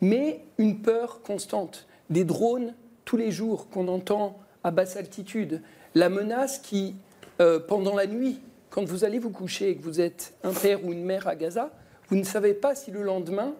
[0.00, 5.60] Mais une peur constante, des drones tous les jours qu'on entend à basse altitude,
[5.94, 6.96] la menace qui,
[7.40, 10.82] euh, pendant la nuit, quand vous allez vous coucher et que vous êtes un père
[10.82, 11.70] ou une mère à Gaza,
[12.08, 13.54] vous ne savez pas si le lendemain,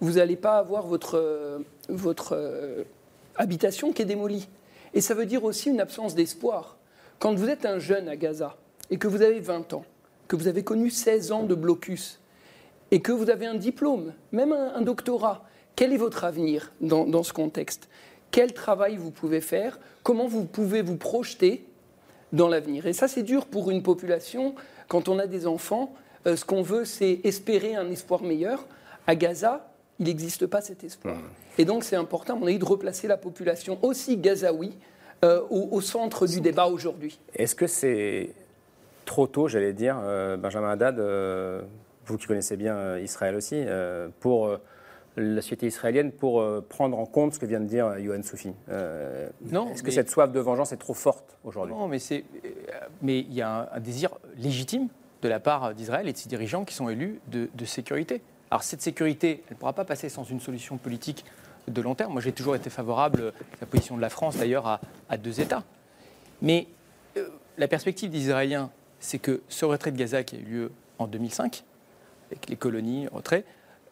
[0.00, 2.82] vous n'allez pas avoir votre, euh, votre euh,
[3.40, 4.48] habitation qui est démolie.
[4.94, 6.76] Et ça veut dire aussi une absence d'espoir.
[7.18, 8.56] Quand vous êtes un jeune à Gaza
[8.90, 9.84] et que vous avez 20 ans,
[10.28, 12.20] que vous avez connu 16 ans de blocus
[12.90, 17.22] et que vous avez un diplôme, même un, doctorat, quel est votre avenir dans, dans
[17.22, 17.88] ce contexte?
[18.30, 19.80] Quel travail vous pouvez faire?
[20.02, 21.66] Comment vous pouvez vous projeter
[22.32, 22.86] dans l'avenir?
[22.86, 24.54] Et ça, c'est dur pour une population.
[24.88, 25.94] Quand on a des enfants,
[26.26, 28.66] euh, ce qu'on veut, c'est espérer un espoir meilleur.
[29.06, 29.69] À Gaza,
[30.00, 31.16] il n'existe pas cet espoir.
[31.58, 34.76] Et donc, c'est important, à mon avis, de replacer la population aussi gazaoui
[35.24, 37.20] euh, au, au centre du débat aujourd'hui.
[37.36, 38.32] Est-ce que c'est
[39.04, 41.62] trop tôt, j'allais dire, euh, Benjamin Haddad, euh,
[42.06, 44.56] vous qui connaissez bien Israël aussi, euh, pour euh,
[45.16, 48.52] la société israélienne, pour euh, prendre en compte ce que vient de dire Yohann Soufi
[48.70, 51.74] Euh, Non, Est-ce que mais- cette soif de vengeance est trop forte aujourd'hui?
[51.74, 52.24] Non, mais c'est,
[53.02, 54.88] mais il y a un, un désir légitime
[55.20, 58.22] de la part d'Israël et de ses dirigeants qui sont élus de, de sécurité.
[58.50, 61.24] Alors cette sécurité, elle ne pourra pas passer sans une solution politique
[61.68, 62.12] de long terme.
[62.12, 65.40] Moi, j'ai toujours été favorable, euh, la position de la France d'ailleurs, à, à deux
[65.40, 65.62] États.
[66.42, 66.66] Mais
[67.16, 70.72] euh, la perspective des Israéliens, c'est que ce retrait de Gaza qui a eu lieu
[70.98, 71.62] en 2005,
[72.30, 73.44] avec les colonies, retrait,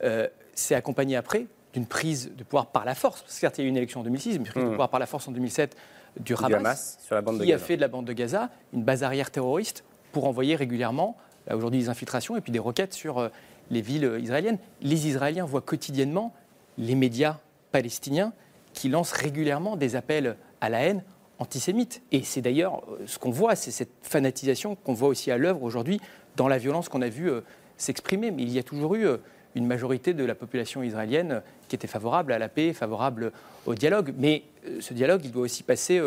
[0.02, 3.22] euh, c'est accompagné après d'une prise de pouvoir par la force.
[3.28, 4.70] Certes, il y a eu une élection en 2006, mais prise de Mhm.
[4.70, 5.76] pouvoir par la force en 2007
[6.18, 7.64] du Du Hamas, sur la bande de qui a Gaza.
[7.66, 11.16] fait de la bande de Gaza une base arrière terroriste pour envoyer régulièrement,
[11.52, 13.28] aujourd'hui, des infiltrations et puis des roquettes sur euh,
[13.70, 14.58] les villes israéliennes.
[14.82, 16.34] Les Israéliens voient quotidiennement
[16.78, 17.38] les médias
[17.72, 18.32] palestiniens
[18.72, 21.02] qui lancent régulièrement des appels à la haine
[21.38, 22.02] antisémite.
[22.12, 25.62] Et c'est d'ailleurs euh, ce qu'on voit, c'est cette fanatisation qu'on voit aussi à l'œuvre
[25.62, 26.00] aujourd'hui
[26.36, 27.40] dans la violence qu'on a vu euh,
[27.76, 28.30] s'exprimer.
[28.30, 29.16] Mais il y a toujours eu euh,
[29.54, 33.32] une majorité de la population israélienne qui était favorable à la paix, favorable
[33.66, 34.14] au dialogue.
[34.16, 34.44] Mais
[34.80, 36.00] ce dialogue, il doit aussi passer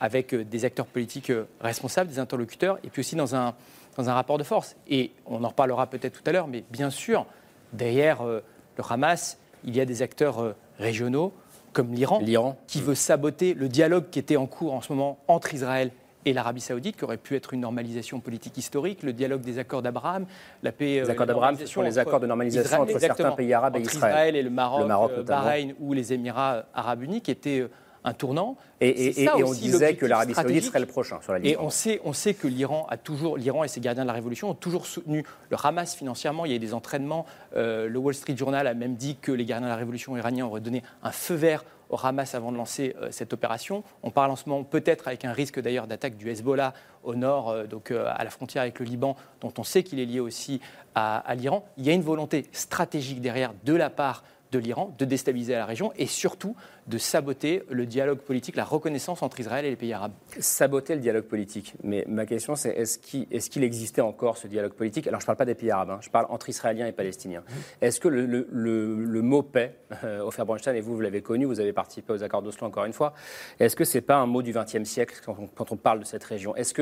[0.00, 3.54] avec des acteurs politiques responsables, des interlocuteurs, et puis aussi dans un,
[3.98, 4.76] dans un rapport de force.
[4.88, 7.26] Et on en reparlera peut-être tout à l'heure, mais bien sûr,
[7.72, 8.42] derrière euh,
[8.78, 11.34] le Hamas, il y a des acteurs euh, régionaux
[11.72, 12.20] comme l'Iran,
[12.66, 15.90] qui veut saboter le dialogue qui était en cours en ce moment entre Israël
[16.24, 19.82] et l'Arabie Saoudite, qui aurait pu être une normalisation politique historique, le dialogue des accords
[19.82, 20.26] d'Abraham,
[20.62, 20.84] la paix.
[20.84, 23.52] Les euh, accords la d'Abraham, ce sont les accords de normalisation Israël- entre certains pays
[23.52, 24.36] arabes et entre Israël.
[24.36, 25.20] et le Maroc, Le Maroc.
[25.24, 27.68] Bahreïn ou les Émirats arabes unis, qui étaient
[28.08, 28.56] un tournant.
[28.80, 31.58] Et- et- et on disait que l'Arabie Saoudite serait le prochain sur la Et liste.
[31.60, 34.50] on sait, on sait que l'Iran a toujours, l'Iran et ses gardiens de la révolution
[34.50, 36.44] ont toujours soutenu le Hamas financièrement.
[36.44, 37.26] Il y a eu des entraînements.
[37.56, 40.46] Euh, le Wall Street Journal a même dit que les gardiens de la révolution iraniens
[40.46, 43.82] auraient donné un feu vert au Hamas avant de lancer euh, cette opération.
[44.02, 47.48] On parle en ce moment peut-être avec un risque d'ailleurs d'attaque du Hezbollah au nord,
[47.48, 50.20] euh, donc euh, à la frontière avec le Liban, dont on sait qu'il est lié
[50.20, 50.60] aussi
[50.94, 51.64] à, à l'Iran.
[51.78, 55.66] Il y a une volonté stratégique derrière de la part de l'Iran de déstabiliser la
[55.66, 56.56] région et surtout
[56.86, 60.12] de saboter le dialogue politique, la reconnaissance entre Israël et les pays arabes.
[60.40, 61.74] Saboter le dialogue politique.
[61.84, 65.06] Mais ma question, c'est est-ce qu'il est existait encore ce dialogue politique?
[65.06, 67.42] Alors, je ne parle pas des pays arabes, hein, je parle entre Israéliens et Palestiniens.
[67.82, 71.20] Est-ce que le, le- le- le mot paix, euh, Ofer Bronstein, et vous, vous l'avez
[71.20, 73.12] connu, vous avez participé aux accords d'Oslo encore une fois,
[73.60, 76.00] est-ce que ce n'est pas un mot du XXe siècle quand on, quand on parle
[76.00, 76.56] de cette région?
[76.56, 76.72] Est-ce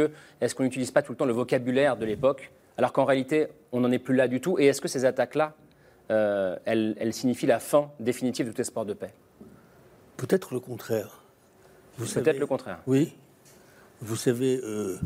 [0.55, 3.91] qu'on n'utilise pas tout le temps le vocabulaire de l'époque, alors qu'en réalité, on n'en
[3.91, 4.59] est plus là du tout?
[4.61, 5.55] Et est-ce que ces attaques-là,
[6.11, 9.13] euh, elles signifient la fin définitive de tout espoir de paix
[10.17, 11.23] Peut-être le contraire.
[11.99, 12.79] Peut-être le contraire.
[12.87, 13.15] Oui.
[14.01, 14.99] Vous savez, euh,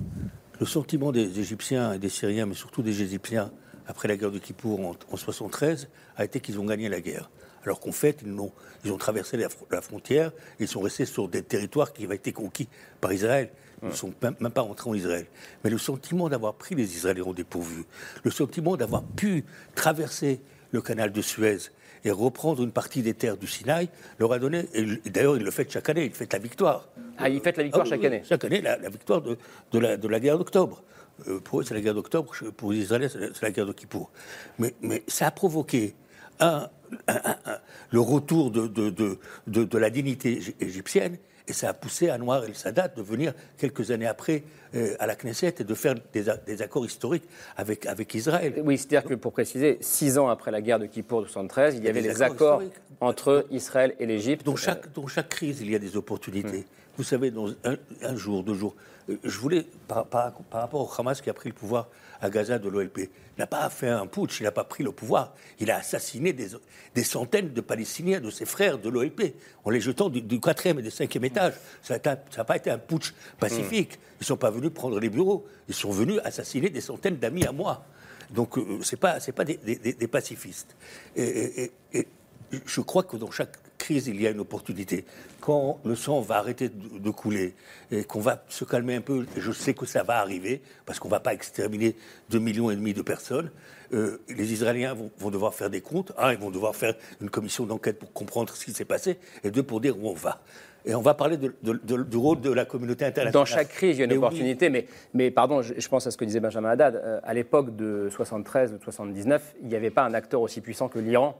[0.59, 3.51] le sentiment des Égyptiens et des Syriens, mais surtout des Égyptiens,
[3.87, 7.31] après la guerre de Kippour en, en 73, a été qu'ils ont gagné la guerre.
[7.65, 8.53] Alors qu'en fait, ils ont,
[8.85, 12.17] ils ont traversé la, fr- la frontière, ils sont restés sur des territoires qui avaient
[12.17, 12.69] été conquis
[13.01, 13.51] par Israël.
[13.83, 15.27] Ils ne sont même, même pas rentrés en Israël.
[15.65, 17.85] Mais le sentiment d'avoir pris les Israéliens au dépourvu,
[18.25, 20.41] le sentiment d'avoir pu traverser
[20.73, 21.59] le canal de Suez
[22.05, 25.51] et reprendre une partie des terres du Sinaï, leur a donné, et d'ailleurs il le
[25.51, 26.89] fait chaque année, il fête la victoire.
[27.19, 29.37] Ah, il fête la victoire oui, chaque année Chaque année, la, la victoire de,
[29.73, 30.83] de la, de la guerre d'octobre.
[31.29, 34.11] Euh, pour eux, c'est la guerre d'octobre, pour les Israéliens, c'est la, guerre de Kippour.
[34.59, 35.95] Mais, mais ça a provoqué
[36.39, 36.69] un,
[37.07, 37.59] un- un- un-
[37.91, 41.19] le retour de, de, de, la dignité égy- égyptienne,
[41.51, 44.45] et ça a poussé Anwar el-Sadat de venir quelques années après
[44.77, 47.25] euh, à la Knesset et de faire des, accords historiques
[47.57, 48.55] avec, avec Israël.
[48.65, 51.85] Oui, c'est-à-dire que pour préciser, six ans après la guerre de Kippour de 73, il
[51.85, 52.63] y avait des des accords accords
[53.01, 54.47] entre Israël et l'Égypte.
[54.47, 56.67] Dans chaque, dans chaque crise, il y a des opportunités.
[57.01, 58.77] Vous savez, dans un, un jour, deux jours,
[59.09, 61.89] euh, je voulais, par, par- par rapport au Hamas qui a pris le pouvoir
[62.21, 63.09] à Gaza de l'OLP,
[63.39, 65.33] n'a pas fait un putsch, il n'a pas pris le pouvoir.
[65.61, 66.49] Il a assassiné des,
[66.95, 69.35] des centaines de Palestiniens, de ses frères de l'OLP,
[69.65, 71.55] en les jetant du, quatrième et du cinquième étage.
[71.83, 73.95] Ça n'a pas été un putsch pacifique.
[74.19, 75.47] Ils ne sont pas venus prendre les bureaux.
[75.69, 77.83] Ils sont venus assassiner des centaines d'amis à moi.
[78.31, 80.77] Donc, euh, ce n'est pas, pas des, des- des- des pacifistes.
[81.17, 82.09] Et, et- et-
[82.53, 85.05] et je crois que dans chaque crise, il y a une opportunité.
[85.41, 87.55] Quand le sang va arrêter de, couler
[87.91, 91.09] et qu'on va se calmer un peu, je sais que ça va arriver, parce qu'on
[91.09, 91.97] ne va pas exterminer
[92.31, 93.51] 2 millions et demi de personnes,
[93.93, 96.13] euh, les Israéliens vont, vont devoir faire des comptes.
[96.17, 99.51] Un, ils vont devoir faire une commission d'enquête pour comprendre ce qui s'est passé, et
[99.51, 100.41] deux, pour dire où on va.
[100.87, 103.33] Et on va parler de- de- de- du rôle de la communauté internationale.
[103.33, 105.89] Dans chaque crise, il y a une Mais oui, opportunité, mais, mais pardon, je, je
[105.89, 106.97] pense à ce que disait Benjamin Haddad.
[106.97, 110.61] Euh, à l'époque de 73 ou de 79, il n'y avait pas un acteur aussi
[110.63, 111.37] puissant que l'Iran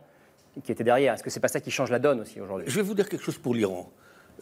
[0.65, 1.15] qui était derrière.
[1.15, 2.69] Est-ce que c'est pas ça qui change la donne aussi aujourd'hui?
[2.71, 3.91] Je vais vous dire quelque chose pour l'Iran.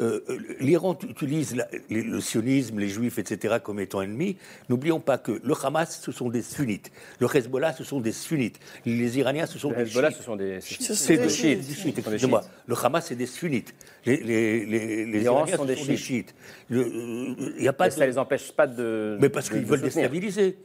[0.00, 4.36] Euh, euh, L'Iran utilise la- les- le sionisme, les juifs, etc., comme étant ennemis.
[4.68, 6.92] N'oublions pas que le Hamas, ce sont des sunnites.
[7.18, 8.60] Le Hezbollah, ce sont des sunnites.
[8.86, 10.18] Les Iraniens, ce sont Le des Hezbollah, chiites.
[10.20, 11.64] ce sont des- C'est ce sont des chiites.
[11.64, 11.94] chiites.
[11.96, 12.42] Sont Excusez-moi.
[12.42, 12.50] chiites.
[12.68, 13.74] Le Hamas, c'est des sunnites.
[14.06, 15.98] Les, les, les, les L'Iran, Iraniens, ce sont des chiites.
[15.98, 16.34] chiites.
[16.68, 19.18] Le- euh, Il n'y a pas ça ne les empêche pas de.
[19.20, 20.08] mais parce qu'ils veulent soutenir.
[20.10, 20.58] déstabiliser.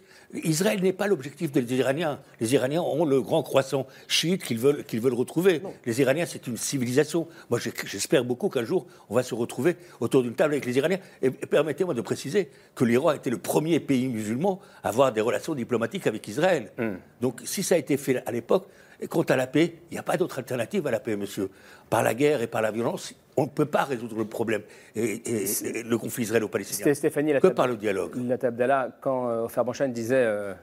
[0.43, 2.19] Israël n'est pas l'objectif des Iraniens.
[2.39, 5.61] Les Iraniens ont le grand croissant chiite qu'ils veulent, qu'ils veulent retrouver.
[5.85, 7.27] Les Iraniens, c'est une civilisation.
[7.49, 10.99] Moi, j'espère beaucoup qu'un jour, on va se retrouver autour d'une table avec les Iraniens.
[11.21, 15.11] Et, et permettez-moi de préciser que l'Iran a été le premier pays musulman à avoir
[15.11, 16.71] des relations diplomatiques avec Israël.
[16.77, 16.95] Hmm.
[17.21, 18.67] Donc, si ça a été fait à l'époque,
[18.99, 21.49] et quant à la paix, il n'y a pas d'autre alternative à la paix, monsieur.
[21.89, 24.61] Par la guerre et par la violence, on ne peut pas résoudre le problème.
[24.95, 26.83] Et, et- et le conflit israélo-palestinien.
[26.83, 28.15] Que Latab- par le dialogue?
[28.15, 30.53] Latab Abdallah, quand euh, Ofer Banchan disait euh,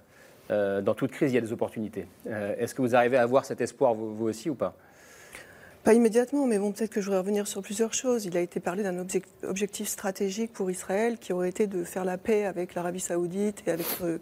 [0.51, 2.07] euh, dans toute crise, il y a des opportunités.
[2.29, 4.75] Euh, Est-ce que vous arrivez à avoir cet espoir, vous, vous aussi, ou pas?
[5.83, 8.27] Pas immédiatement, mais bon, peut-être que je voudrais revenir sur plusieurs choses.
[8.27, 12.05] Il a été parlé d'un objec- objectif stratégique pour Israël qui aurait été de faire
[12.05, 14.19] la paix avec l'Arabie saoudite et avec, euh,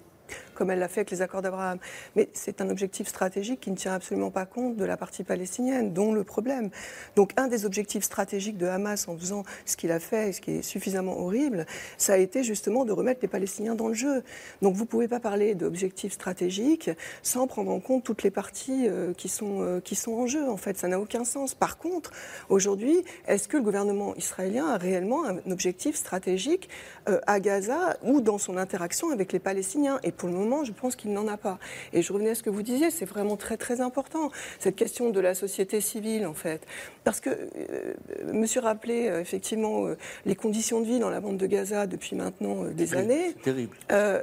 [0.59, 1.79] comme elle l'a fait avec les accords d'Abraham.
[2.17, 5.93] Mais c'est un objectif stratégique qui ne tient absolument pas compte de la partie palestinienne,
[5.93, 6.71] dont le problème.
[7.15, 10.51] Donc un des objectifs stratégiques de Hamas en faisant ce qu'il a fait, ce qui
[10.51, 11.65] est suffisamment horrible,
[11.97, 14.25] ça a été justement de remettre les Palestiniens dans le jeu.
[14.61, 16.91] Donc vous ne pouvez pas parler d'objectifs stratégiques
[17.23, 20.49] sans prendre en compte toutes les parties euh, qui, sont, euh, qui sont en jeu.
[20.49, 21.55] En fait, ça n'a aucun sens.
[21.55, 22.11] Par contre,
[22.49, 26.69] aujourd'hui, est-ce que le gouvernement israélien a réellement un objectif stratégique
[27.09, 30.01] euh, à Gaza ou dans son interaction avec les Palestiniens?
[30.03, 30.29] Et pour
[30.65, 31.59] je pense qu'il n'en a pas.
[31.93, 35.11] Et je revenais à ce que vous disiez, c'est vraiment très très important, cette question
[35.11, 36.67] de la société civile, en fait.
[37.05, 37.95] Parce que, euh,
[38.33, 42.17] monsieur rappelait euh, effectivement euh, les conditions de vie dans la bande de Gaza depuis
[42.17, 43.35] maintenant euh, des années.
[43.37, 43.77] C'est terrible.
[43.93, 44.23] Euh,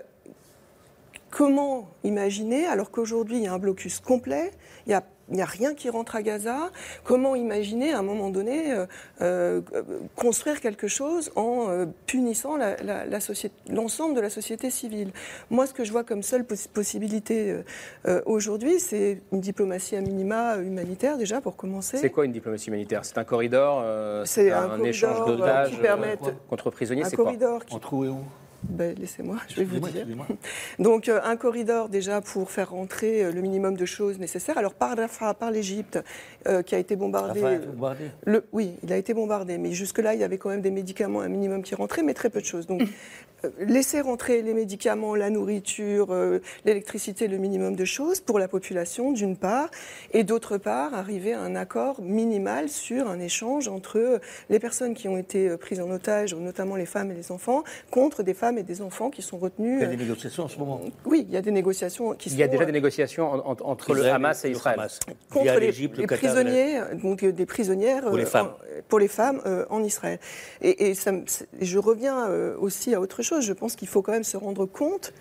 [1.29, 4.51] comment imaginer, alors qu'aujourd'hui il y a un blocus complet,
[4.85, 6.69] il n'y a, il n'y a rien qui rentre à Gaza,
[7.03, 8.85] comment imaginer à un moment donné euh,
[9.21, 9.61] euh,
[10.15, 15.11] construire quelque chose en euh, punissant la- la- la société- l'ensemble de la société civile?
[15.49, 17.55] Moi, ce que je vois comme seule possi- possibilité
[18.25, 21.97] aujourd'hui, c'est une diplomatie à minima humanitaire déjà pour commencer.
[21.97, 23.03] C'est quoi une diplomatie humanitaire?
[23.05, 27.03] C'est un corridor euh, C'est un, un corridor, échange d'otages qui permette- contre prisonniers?
[27.05, 27.25] un quoi?
[27.25, 28.19] corridor qui- Entre où et où?
[28.69, 30.05] Ben, Laissez-moi, je vais vous dire.
[30.79, 34.57] Donc euh, un corridor déjà pour faire rentrer euh, le minimum de choses nécessaires.
[34.57, 35.99] Alors par Rafah, par l'Égypte,
[36.47, 37.41] euh, qui a été bombardée.
[37.41, 40.37] Rafah a été bombardée le, oui, il a été bombardé, mais jusque-là, il y avait
[40.37, 42.67] quand même des médicaments, un minimum qui rentraient, mais très peu de choses.
[42.67, 42.81] Donc
[43.45, 48.47] euh, laisser rentrer les médicaments, la nourriture, euh, l'électricité, le minimum de choses pour la
[48.47, 49.71] population, d'une part,
[50.13, 54.19] et d'autre part, arriver à un accord minimal sur un échange entre
[54.51, 58.21] les personnes qui ont été prises en otage, notamment les femmes et les enfants, contre
[58.21, 59.79] des femmes et des enfants qui sont retenus.
[59.79, 60.81] Il y a euh, des négociations en ce moment.
[61.05, 63.31] oui, il y a des négociations qui Il y a sont, déjà euh, des négociations
[63.31, 64.79] en- en- entre le Hamas et Israël.
[64.79, 64.99] Hamas.
[65.31, 68.47] contre Via les, le les Qatar, prisonniers, euh, donc des prisonnières Pour les femmes.
[68.47, 70.19] en- pour les femmes euh, en Israël.
[70.61, 71.11] Et, ça
[71.61, 73.43] je reviens euh, aussi à autre chose.
[73.45, 75.13] Je pense qu'il faut quand même se rendre compte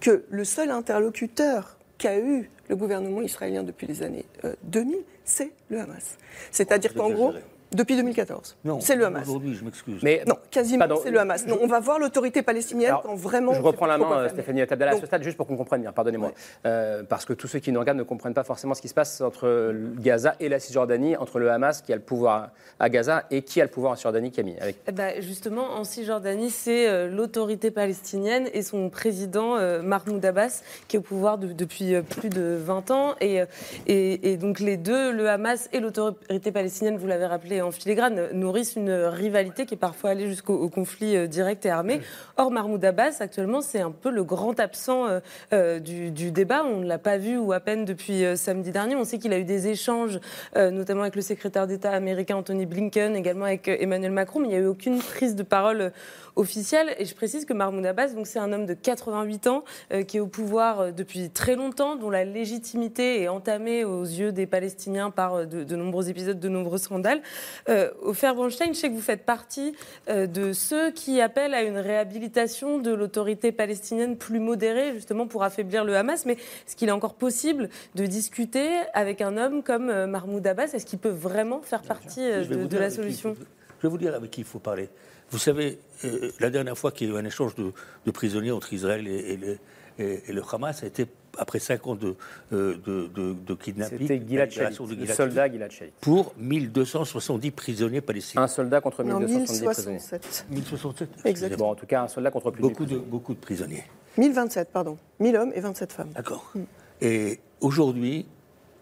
[0.00, 5.52] que le seul interlocuteur qu'a eu le gouvernement israélien depuis les années euh, 2000, c'est
[5.68, 6.16] le Hamas.
[6.50, 7.32] C'est-à-dire Vous qu'en gros.
[7.74, 9.22] Depuis 2014, Non, c'est le Hamas.
[9.22, 10.00] Aujourd'hui, je m'excuse.
[10.02, 11.46] Mais Non, quasiment, Pardon, c'est le Hamas.
[11.46, 13.54] Non, on va voir l'autorité palestinienne Alors, quand vraiment.
[13.54, 14.28] Je reprends la main.
[14.28, 16.32] Stéphanie Atabdallah, à ce stade, juste pour qu'on comprenne bien, pardonnez-moi.
[16.66, 18.94] Euh, parce que tous ceux qui nous regardent ne comprennent pas forcément ce qui se
[18.94, 23.24] passe entre Gaza et la Cisjordanie, entre le Hamas qui a le pouvoir à Gaza
[23.30, 24.56] et qui a le pouvoir en Cisjordanie, Camille.
[24.60, 24.76] Avec...
[24.86, 30.62] Eh ben, justement, en Cisjordanie, c'est euh, l'autorité palestinienne et son président euh, Mahmoud Abbas
[30.88, 33.14] qui est au pouvoir de- depuis plus de 20 ans.
[33.20, 33.42] Et,
[33.86, 38.28] et, et donc les deux, le Hamas et l'autorité palestinienne, vous l'avez rappelé en filigrane,
[38.32, 42.00] nourrissent une rivalité qui est parfois allée jusqu'au au conflit euh, direct et armé.
[42.36, 45.20] Or, Mahmoud Abbas, actuellement, c'est un peu le grand absent euh,
[45.52, 46.64] euh, du, du débat.
[46.64, 48.96] On ne l'a pas vu ou à peine depuis euh, samedi dernier.
[48.96, 50.20] On sait qu'il a eu des échanges,
[50.56, 54.50] euh, notamment avec le secrétaire d'État américain Anthony Blinken, également avec Emmanuel Macron, mais il
[54.50, 55.92] n'y a eu aucune prise de parole
[56.36, 56.94] officielle.
[56.98, 60.16] Et je précise que Mahmoud Abbas, donc c'est un homme de 88 ans euh, qui
[60.16, 64.46] est au pouvoir euh, depuis très longtemps, dont la légitimité est entamée aux yeux des
[64.46, 67.22] Palestiniens par euh, de, de nombreux épisodes, de nombreux scandales.
[67.68, 69.74] Euh, au Fairbornstein, je sais que vous faites partie
[70.08, 75.44] euh, de ceux qui appellent à une réhabilitation de l'autorité palestinienne plus modérée, justement pour
[75.44, 76.26] affaiblir le Hamas.
[76.26, 80.72] Mais est-ce qu'il est encore possible de discuter avec un homme comme Mahmoud Abbas?
[80.72, 83.36] Est-ce qu'il peut vraiment faire partie de, la solution?
[83.78, 84.88] Je vais vous dire avec qui il faut parler.
[85.32, 87.72] Vous savez, euh, la dernière fois qu'il y a eu un échange de,
[88.06, 89.58] de prisonniers entre Israël et, et le,
[89.98, 91.06] et- et le Hamas, ça a été
[91.38, 92.14] après cinq ans de,
[92.52, 93.98] euh, de, de- de kidnapping.
[94.00, 95.92] C'était la Gilad Shalit, de le Gilad soldat Shalit, Gilad Shalit.
[96.02, 98.42] Pour 1270 prisonniers palestiniens.
[98.44, 99.92] Un soldat contre Non, 1270 prisonniers.
[99.98, 100.46] 1067.
[100.50, 101.64] 1067 Exactement.
[101.66, 103.84] Bon, en tout cas, un soldat contre plus beaucoup de, beaucoup de prisonniers.
[104.18, 104.98] 1027, pardon.
[105.20, 106.10] 1000 hommes et 27 femmes.
[106.14, 106.52] D'accord.
[107.00, 108.26] Et aujourd'hui,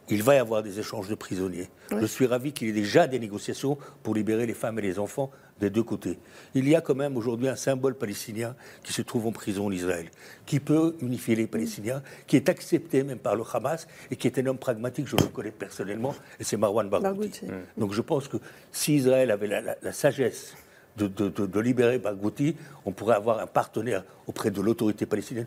[0.09, 1.69] il va y avoir des échanges de prisonniers.
[1.97, 4.99] Je suis ravi qu'il y ait déjà des négociations pour libérer les femmes et les
[4.99, 6.19] enfants des deux côtés.
[6.55, 9.71] Il y a quand même aujourd'hui un symbole palestinien qui se trouve en prison en
[9.71, 10.07] Israël,
[10.47, 14.39] qui peut unifier les Palestiniens, qui est accepté même par le Hamas et qui est
[14.39, 17.43] un homme pragmatique, je le connais personnellement, et c'est Marwan Barghouti.
[17.77, 18.39] Donc je pense que
[18.73, 20.55] si Israël avait la, la- la sagesse
[20.97, 25.47] de, de- de- de libérer Barghouti, on pourrait avoir un partenaire auprès de l'autorité palestinienne.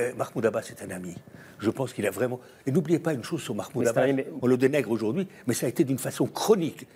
[0.00, 1.14] Euh, Mahmoud Abbas est un ami.
[1.60, 2.40] Je pense qu'il a vraiment.
[2.66, 4.22] Et n'oubliez pas une chose sur Mahmoud Mais c'est un Abbas.
[4.42, 6.86] On le dénègre aujourd'hui, mais ça a été d'une façon chronique,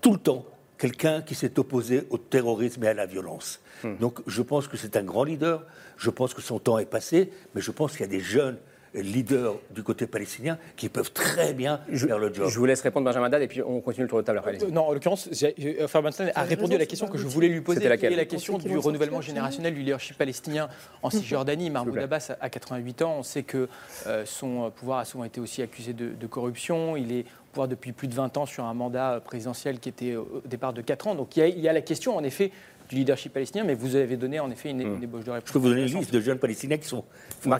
[0.00, 0.44] tout le temps,
[0.80, 3.60] quelqu'un qui s'est opposé au terrorisme et à la violence.
[3.84, 3.96] Hmm.
[4.00, 5.64] Donc je pense que c'est un grand leader.
[5.98, 8.56] Je pense que son temps est passé, mais je pense qu'il y a des jeunes
[8.94, 12.48] leaders du côté palestinien qui peuvent très bien faire le job.
[12.48, 14.62] Je vous laisse répondre, Benjamin Dad, et puis on continue le tour de table après.
[14.62, 17.60] Euh, Non, en l'occurrence, j'ai- Farbinstein a répondu à la question que je voulais lui
[17.60, 20.68] poser, qui est la question du renouvellement générationnel du leadership palestinien
[21.02, 21.70] en Cisjordanie.
[21.70, 23.16] Mahmoud Abbas a 88 ans.
[23.18, 23.68] On sait que
[24.06, 26.96] euh, son euh, pouvoir a souvent été aussi accusé de, de corruption.
[26.96, 30.16] Il est pouvoir depuis plus de 20 ans sur un mandat euh, présidentiel qui était
[30.16, 31.14] au départ de 4 ans.
[31.14, 32.50] Donc il y a, il y a la question, en effet,
[32.88, 35.48] du leadership palestinien, mais vous avez donné en effet une, une ébauche de réponse.
[35.48, 37.04] Je peux vous donner une liste de jeunes palestiniens qui sont.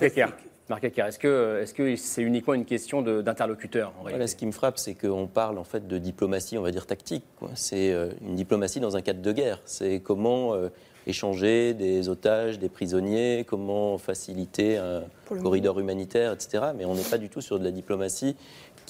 [0.00, 0.26] Ecker.
[0.70, 5.26] Marc est-ce que c'est uniquement une question d'interlocuteur Voilà, ce qui me frappe, c'est qu'on
[5.26, 7.24] parle en fait de diplomatie, on va dire tactique.
[7.54, 9.60] C'est euh, une diplomatie dans un cadre de guerre.
[9.64, 10.68] C'est comment euh,
[11.08, 15.02] échanger des otages, des prisonniers, comment faciliter un
[15.42, 16.66] corridor humanitaire, etc.
[16.76, 18.36] Mais on n'est pas du tout sur de la diplomatie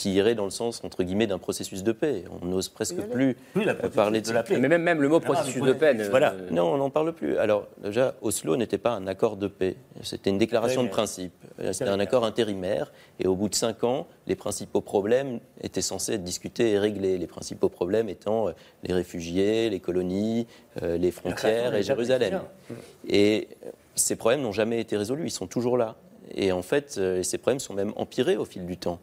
[0.01, 2.25] qui irait dans le sens entre guillemets d'un processus de paix.
[2.41, 4.57] On n'ose presque plus, Plus la parler de la paix.
[4.59, 6.03] Mais même, même le mot Non, processus de peine.
[6.09, 6.33] voilà.
[6.33, 7.37] euh, non, on n'en parle plus.
[7.37, 9.77] Alors, déjà, Oslo n'était pas un accord de paix.
[10.03, 11.35] C'était une déclaration Oui, de principe.
[11.73, 12.93] C'était un accord intérimaire.
[13.19, 17.19] Et au bout de cinq ans, les principaux problèmes étaient censés être discutés et réglés.
[17.19, 18.53] Les principaux problèmes étant euh,
[18.85, 20.47] les réfugiés, les colonies,
[20.83, 22.41] euh, les frontières et Jérusalem.
[23.07, 25.27] Et euh, ces problèmes n'ont jamais été résolus.
[25.27, 25.97] Ils sont toujours là.
[26.35, 29.01] Et en fait, ces problèmes sont même empirés au fil du temps.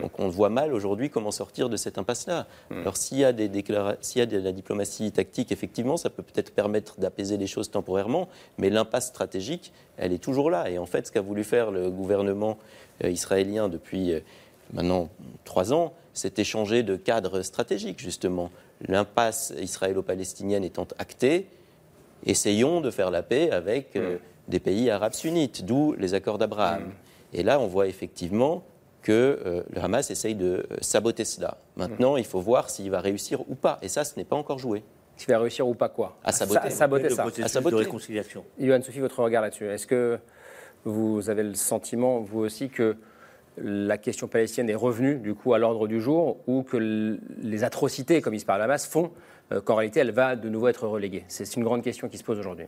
[0.00, 2.46] Donc on voit mal aujourd'hui comment sortir de cette impasse-là.
[2.70, 6.10] Alors s'il y, a des déclara- s'il y a de la diplomatie tactique, effectivement, ça
[6.10, 8.28] peut peut-être permettre d'apaiser les choses temporairement,
[8.58, 10.70] mais l'impasse stratégique, elle est toujours là.
[10.70, 12.58] Et en fait, ce qu'a voulu faire le gouvernement
[13.04, 14.20] euh, israélien depuis euh,
[14.72, 15.08] maintenant
[15.44, 18.50] trois ans, c'est échanger de cadres stratégiques, justement.
[18.86, 21.46] L'impasse israélo-palestinienne étant actée,
[22.26, 26.92] essayons de faire la paix avec euh, des pays arabes sunnites, d'où les accords d'Abraham.
[27.32, 28.62] Et là, on voit effectivement
[29.02, 31.58] que euh, le Hamas essaye de euh, saboter cela.
[31.76, 33.78] Maintenant, il faut voir s'il va réussir ou pas.
[33.82, 34.82] Et ça, ce n'est pas encore joué.
[35.16, 36.60] S'il va réussir ou pas quoi À saboter.
[36.64, 37.22] Sa- saboter le ça.
[37.22, 37.76] processus À saboter.
[37.76, 38.44] de réconciliation.
[38.58, 39.66] Yoann Sophie, votre regard là-dessus.
[39.66, 40.18] Est-ce que
[40.84, 42.96] vous avez le sentiment, vous aussi, que
[43.58, 48.22] la question palestinienne est revenue du coup à l'ordre du jour ou que les atrocités
[48.22, 49.10] commises par la masse font
[49.52, 51.24] euh, qu'en réalité elle va de nouveau être reléguée?
[51.28, 52.64] C'est une grande question qui se pose aujourd'hui.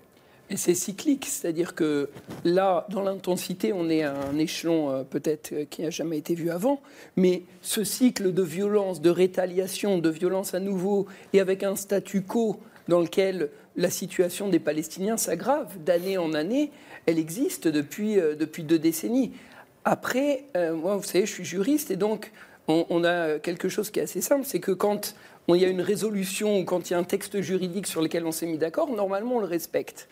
[0.51, 2.11] Et c'est cyclique, c'est-à-dire que
[2.45, 6.35] là, dans l'intensité, on est à un échelon euh, peut-être euh, qui n'a jamais été
[6.35, 6.83] vu avant,
[7.17, 12.23] mais ce cycle de violence, de rétaliation, de violence à nouveau, et avec un statu
[12.23, 16.71] quo dans lequel la situation des Palestiniens s'aggrave d'année en année,
[17.07, 19.33] elle existe depuis, euh, depuis deux décennies.
[19.87, 22.33] Après, moi, vous savez, je suis juriste, et donc
[22.69, 25.15] on, on a quelque chose qui est assez simple, c'est que quand
[25.53, 28.25] il y a une résolution ou quand il y a un texte juridique sur lequel
[28.25, 30.09] on s'est mis d'accord, normalement on le respecte.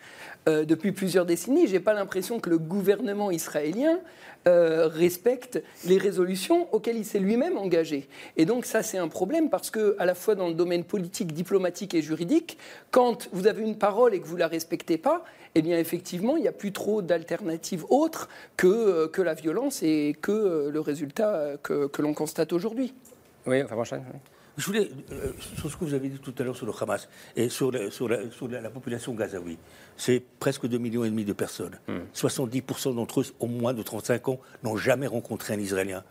[0.47, 3.99] Euh, depuis plusieurs décennies, j'ai pas l'impression que le gouvernement israélien
[4.47, 8.07] euh, respecte les résolutions auxquelles il s'est lui-même engagé.
[8.37, 11.33] Et donc ça, c'est un problème parce que, à la fois dans le domaine politique,
[11.33, 12.57] diplomatique et juridique,
[12.91, 15.23] quand vous avez une parole et que vous la respectez pas,
[15.55, 19.81] eh bien effectivement, il n'y a plus trop d'alternatives autres que, euh, que la violence
[19.81, 22.93] et que le résultat que, l'on constate aujourd'hui.
[23.47, 24.19] Oui, enfin, oui.
[24.57, 27.09] Je voulais, euh, sur ce que vous avez dit tout à l'heure sur le Hamas
[27.35, 29.57] et sur la, sur la, sur la, la population gazaoui,
[29.97, 31.79] c'est presque 2,5 millions et demi de personnes.
[32.15, 36.03] 70% d'entre eux, au moins de 35 ans, n'ont jamais rencontré un Israélien.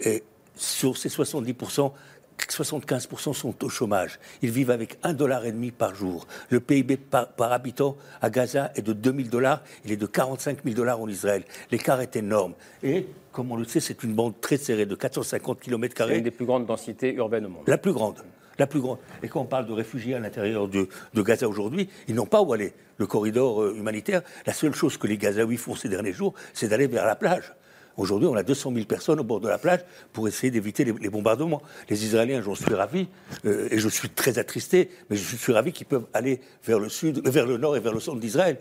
[0.00, 0.24] Et
[0.54, 1.92] sur ces 70%,
[2.38, 4.18] 75% sont au chômage.
[4.42, 6.26] Ils vivent avec un dollar et demi par jour.
[6.50, 9.62] Le PIB par, par habitant à Gaza est de 2000 dollars.
[9.84, 11.44] Il est de 45 000 dollars en Israël.
[11.70, 12.54] L'écart est énorme.
[12.82, 16.24] Et, comme on le sait, c'est une bande très serrée de 450 km C'est une
[16.24, 17.64] des plus grandes densités urbaines au monde.
[17.66, 18.22] la plus grande.
[18.58, 18.98] La plus grande.
[19.22, 22.40] Et quand on parle de réfugiés à l'intérieur de, de Gaza aujourd'hui, ils n'ont pas
[22.40, 22.72] où aller.
[22.96, 26.68] Le corridor euh, humanitaire, la seule chose que les Gazaouis font ces derniers jours, c'est
[26.68, 27.52] d'aller vers la plage.
[27.96, 29.80] Aujourd'hui, on a 200 000 personnes au bord de la plage
[30.12, 31.62] pour essayer d'éviter les, bombardements.
[31.88, 33.08] Les Israéliens, j'en suis ravi,
[33.46, 36.90] euh, et je suis très attristé, mais je suis ravi qu'ils peuvent aller vers le
[36.90, 38.58] sud, euh, vers le nord et vers le centre d'Israël.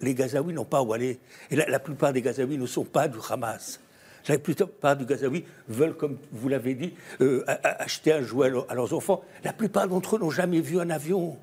[0.00, 1.18] Les, Gazaouis n'ont pas où aller.
[1.50, 3.80] Et la, plupart des Gazaouis ne sont pas du Hamas.
[4.28, 8.94] La plupart des Gazaouis veulent, comme vous l'avez dit, euh, acheter un jouet à leurs
[8.94, 9.22] enfants.
[9.42, 11.36] La plupart d'entre eux n'ont jamais vu un avion.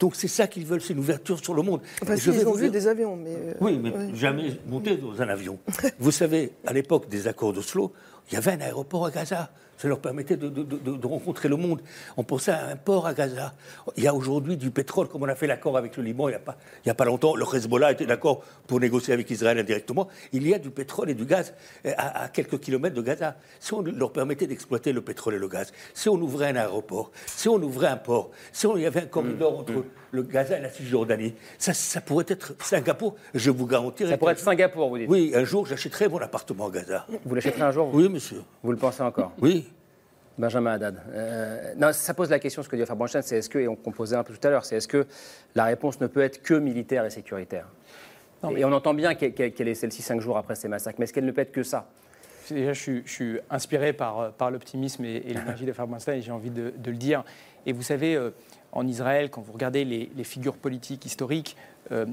[0.00, 1.82] Donc c'est ça qu'ils veulent, c'est une ouverture sur le monde.
[2.02, 3.34] Enfin, si, je ils ont vu des avions, mais.
[3.36, 5.58] euh, oui, mais jamais monté dans un avion.
[5.98, 7.92] Vous savez, à l'époque des accords d'Oslo,
[8.30, 9.50] il y avait un aéroport à Gaza.
[9.80, 11.80] Ça leur permettait de, de- de- de rencontrer le monde.
[12.18, 13.54] On pensait à un port à Gaza.
[13.96, 16.32] Il y a aujourd'hui du pétrole, comme on a fait l'accord avec le Liban il
[16.32, 17.34] n'y a, pas- a longtemps.
[17.34, 20.08] Le Hezbollah était d'accord pour négocier avec Israël indirectement.
[20.34, 21.54] Il y a du pétrole et du gaz
[21.86, 23.36] euh, à, à quelques kilomètres de Gaza.
[23.58, 27.10] Si on leur permettait d'exploiter le pétrole et le gaz, si on ouvrait un aéroport,
[27.24, 30.22] si on ouvrait un port, si on, il y avait un corridor Mmh, entre le
[30.22, 33.16] Gaza et la Cisjordanie, ça, ça pourrait être Singapour.
[33.34, 34.06] Je vous garantis.
[34.06, 37.06] Ça pourrait être Singapour, vous dites Oui, un jour, j'achèterai mon appartement à Gaza.
[37.24, 38.42] Vous l'achèterez un jour vous Oui, monsieur.
[38.62, 39.68] Vous le pensez encore Oui.
[40.38, 41.02] Benjamin Haddad.
[41.12, 43.68] Euh, non, ça pose la question, ce que dit Fabien Bronstein, c'est est-ce que, et
[43.68, 45.06] on composait un peu tout à l'heure, c'est est-ce que
[45.54, 47.66] la réponse ne peut être que militaire et sécuritaire
[48.56, 51.26] Et on entend bien qu'elle est celle-ci cinq jours après ces massacres, mais est-ce qu'elle
[51.26, 51.88] ne peut être que ça
[52.48, 56.20] Déjà, je suis, je suis inspiré par, par l'optimisme et, et l'énergie de Fabien et
[56.20, 57.22] j'ai envie de, de le dire.
[57.66, 58.30] Et vous savez, euh,
[58.72, 61.56] en Israël, quand vous regardez les, figures politiques historiques,
[61.92, 62.06] euh,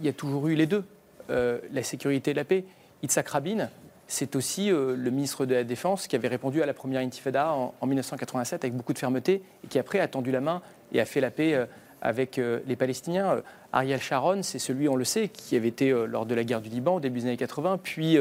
[0.00, 0.84] il y a toujours eu les deux,
[1.30, 2.64] euh, la sécurité et la paix.
[3.02, 3.68] Yitzhak Rabin,
[4.06, 7.52] c'est aussi euh, le ministre de la Défense qui avait répondu à la première intifada
[7.52, 10.60] en, en 1987 avec beaucoup de fermeté et qui après a tendu la main
[10.92, 11.66] et a fait la paix
[12.02, 13.42] avec les Palestiniens.
[13.72, 16.68] Ariel Sharon, c'est celui, on le sait, qui avait été lors de la guerre du
[16.68, 18.18] Liban au début des années 80, puis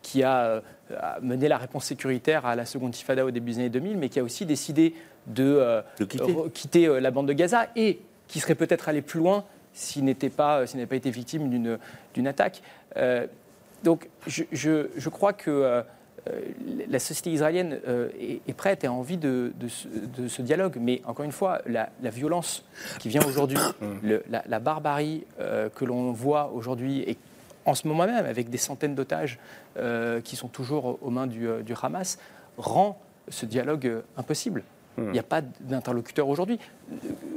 [0.00, 0.62] qui a
[1.20, 4.20] mené la réponse sécuritaire à la seconde intifada au début des années 2000, mais qui
[4.20, 4.94] a aussi décidé
[5.26, 5.82] de, euh,
[6.52, 6.86] quitter.
[6.86, 10.66] euh, la bande de Gaza et qui serait peut-être allé plus loin s'il n'était pas,
[10.66, 11.78] s'il n'avait pas été victime d'une,
[12.14, 12.62] d'une attaque.
[12.96, 13.26] Euh,
[13.82, 15.82] donc je, je- je crois que euh,
[16.30, 16.40] euh,
[16.88, 20.40] la société israélienne euh, est, est prête et a envie de, de ce, de ce
[20.42, 20.76] dialogue.
[20.80, 22.64] Mais encore une fois, la, la violence
[22.98, 23.58] qui vient aujourd'hui,
[24.02, 27.18] le- la, la barbarie euh, que l'on voit aujourd'hui et
[27.66, 29.38] en ce moment même avec des centaines d'otages
[29.78, 32.18] euh, qui sont toujours aux mains du, euh, du Hamas,
[32.58, 32.98] rend
[33.28, 34.62] ce dialogue euh, impossible.
[34.98, 36.58] Il n'y a pas d'interlocuteur aujourd'hui.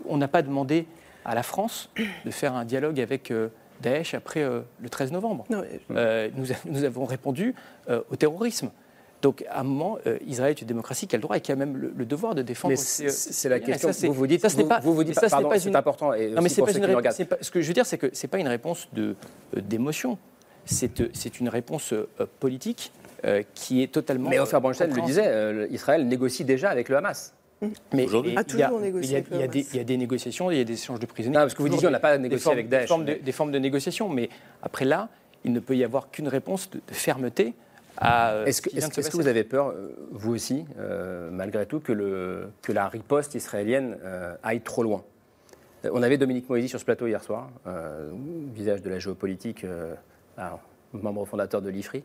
[0.08, 0.86] On n'a pas demandé
[1.26, 1.89] à la France
[2.26, 3.49] de faire un dialogue avec euh,
[3.82, 5.45] Daesh après euh, le 13 novembre.
[5.49, 6.30] Non, mais- Euh,
[6.66, 7.53] nous, avons répondu
[7.89, 8.70] euh, au terrorisme.
[9.24, 11.51] Donc, à un moment, euh, Israël est une démocratie qui a le droit et qui
[11.51, 12.76] a même le, le devoir de défendre.
[12.78, 13.88] C'est- c'est la question.
[13.89, 15.26] ça, c'est- Vous vous dites- ça, ce n'est pas- vous vous dites- mais ça, ce
[15.26, 17.49] n'est pardon, pas c'est une- important, et Non, mais c'est pas une réponse- pas- Ce
[17.49, 19.16] que je veux dire, c'est que c'est pas une réponse de
[19.55, 20.20] euh, d'émotion.
[20.66, 22.08] C'est euh, c'est une réponse euh,
[22.39, 22.91] politique
[23.26, 24.30] euh, qui est totalement.
[24.30, 27.34] Mais Ofer Bronstein le disait, euh, Israël négocie déjà avec le Hamas.
[27.93, 28.32] Mais Aujourd'hui.
[28.32, 29.74] il y a- il y a- avec le il y a des- Hamas.
[29.74, 31.36] Il y a des négociations, il y a des échanges de prisonniers.
[31.36, 33.12] Non, parce que vous disiez, on n'a pas négocié formes- avec Daesh, Des formes, de,
[33.14, 34.30] mais- des formes de négociation, mais
[34.62, 35.10] après là,
[35.43, 37.53] il ne peut y avoir qu'une réponse de, de fermeté
[37.97, 38.32] à.
[38.34, 42.49] euh, Est-ce ce que, vous avez peur, euh, vous aussi, euh, malgré tout, que, le,
[42.62, 45.03] que la riposte israélienne euh, aille trop loin?
[45.91, 48.12] On avait Dominique Moïsi sur ce plateau hier soir, euh,
[48.53, 49.93] visage de la géopolitique, euh,
[50.38, 50.60] alors,
[51.03, 52.03] membre fondateur de l'IFRI,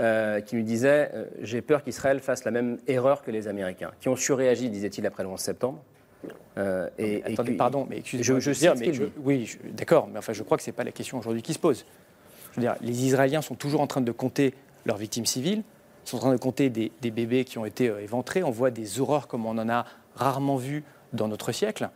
[0.00, 3.90] euh, qui nous disait euh, J'ai peur qu'Israël fasse la même erreur que les Américains,
[4.00, 5.82] qui ont surréagi, disait-il, après le 11 septembre.
[6.56, 8.40] Euh, et, Attendez, pardon, mais excusez-moi.
[8.40, 10.74] je, je veux dire, mais je- oui, d'accord, mais enfin, je crois que ce n'est
[10.76, 11.84] pas la question aujourd'hui qui se pose.
[12.52, 15.62] Je veux dire, les Israéliens sont toujours en train de compter leurs victimes civiles,
[16.04, 18.42] sont en train de compter des, des bébés qui ont été éventrés.
[18.42, 19.84] On voit des horreurs comme on en a
[20.16, 20.82] rarement vu
[21.12, 21.88] dans notre siècle.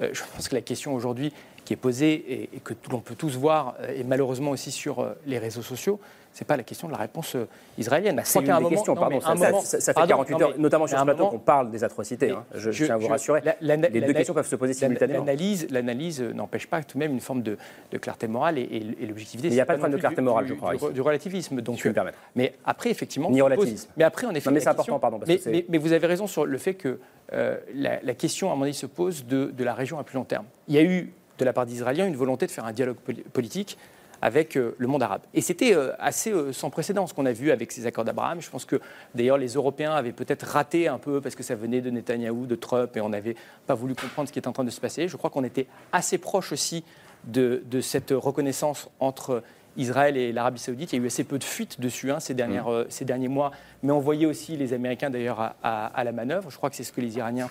[0.00, 1.32] Je pense que la question aujourd'hui
[1.70, 4.98] qui est posée et, et que l'on peut tous voir, euh, et malheureusement aussi sur
[4.98, 6.00] euh, les réseaux sociaux,
[6.32, 7.46] c'est pas la question de la réponse euh,
[7.78, 8.16] israélienne.
[8.16, 9.20] Bah, c'est une des moment- questions, non, pardon.
[9.20, 12.32] Ça, moment- fait pardon, 48 non, heures, notamment sur ce plateau, qu'on parle des atrocités.
[12.32, 12.44] hein.
[12.56, 13.40] Je, je tiens à vous rassurer.
[13.44, 15.24] la- la- les deux questions peuvent se poser simultanément.
[15.70, 17.56] L'analyse, n'empêche pas tout de même une forme de,
[17.92, 19.46] de clarté morale et, et- et l'objectivité.
[19.46, 21.60] Il n'y a pas de problème de clarté morale, du- je crois, Du, du relativisme.
[21.60, 22.18] Donc, peux me permettre.
[22.34, 23.88] Mais après, effectivement, Ni relativisme.
[23.96, 25.78] Mais après, en effet, Non, mais c'est important, pardon, parce mais, que c'est- mais- mais
[25.78, 26.98] vous avez raison sur le fait que
[27.32, 30.24] euh, la, question, à moment donné, se pose de, de la région à plus long
[30.24, 30.46] terme.
[30.66, 33.22] Il y a eu, de la part d'Israéliens, une volonté de faire un dialogue poli-
[33.32, 33.76] politique
[34.22, 35.22] avec euh, le monde arabe.
[35.32, 38.42] Et c'était euh, assez euh, sans précédent ce qu'on a vu avec ces accords d'Abraham.
[38.42, 38.78] Je pense que
[39.14, 42.54] d'ailleurs les Européens avaient peut-être raté un peu parce que ça venait de Netanyahou, de
[42.54, 43.34] Trump, et on n'avait
[43.66, 45.08] pas voulu comprendre ce qui était en train de se passer.
[45.08, 46.84] Je crois qu'on était assez proche aussi
[47.24, 49.42] de, de cette reconnaissance entre
[49.78, 50.92] Israël et l'Arabie Saoudite.
[50.92, 53.28] Il y a eu assez peu de fuites dessus hein, ces, dernières, euh, ces derniers
[53.28, 56.50] mois, mais on voyait aussi les Américains d'ailleurs à, à- à la manœuvre.
[56.50, 57.48] Je crois que c'est ce que les Iraniens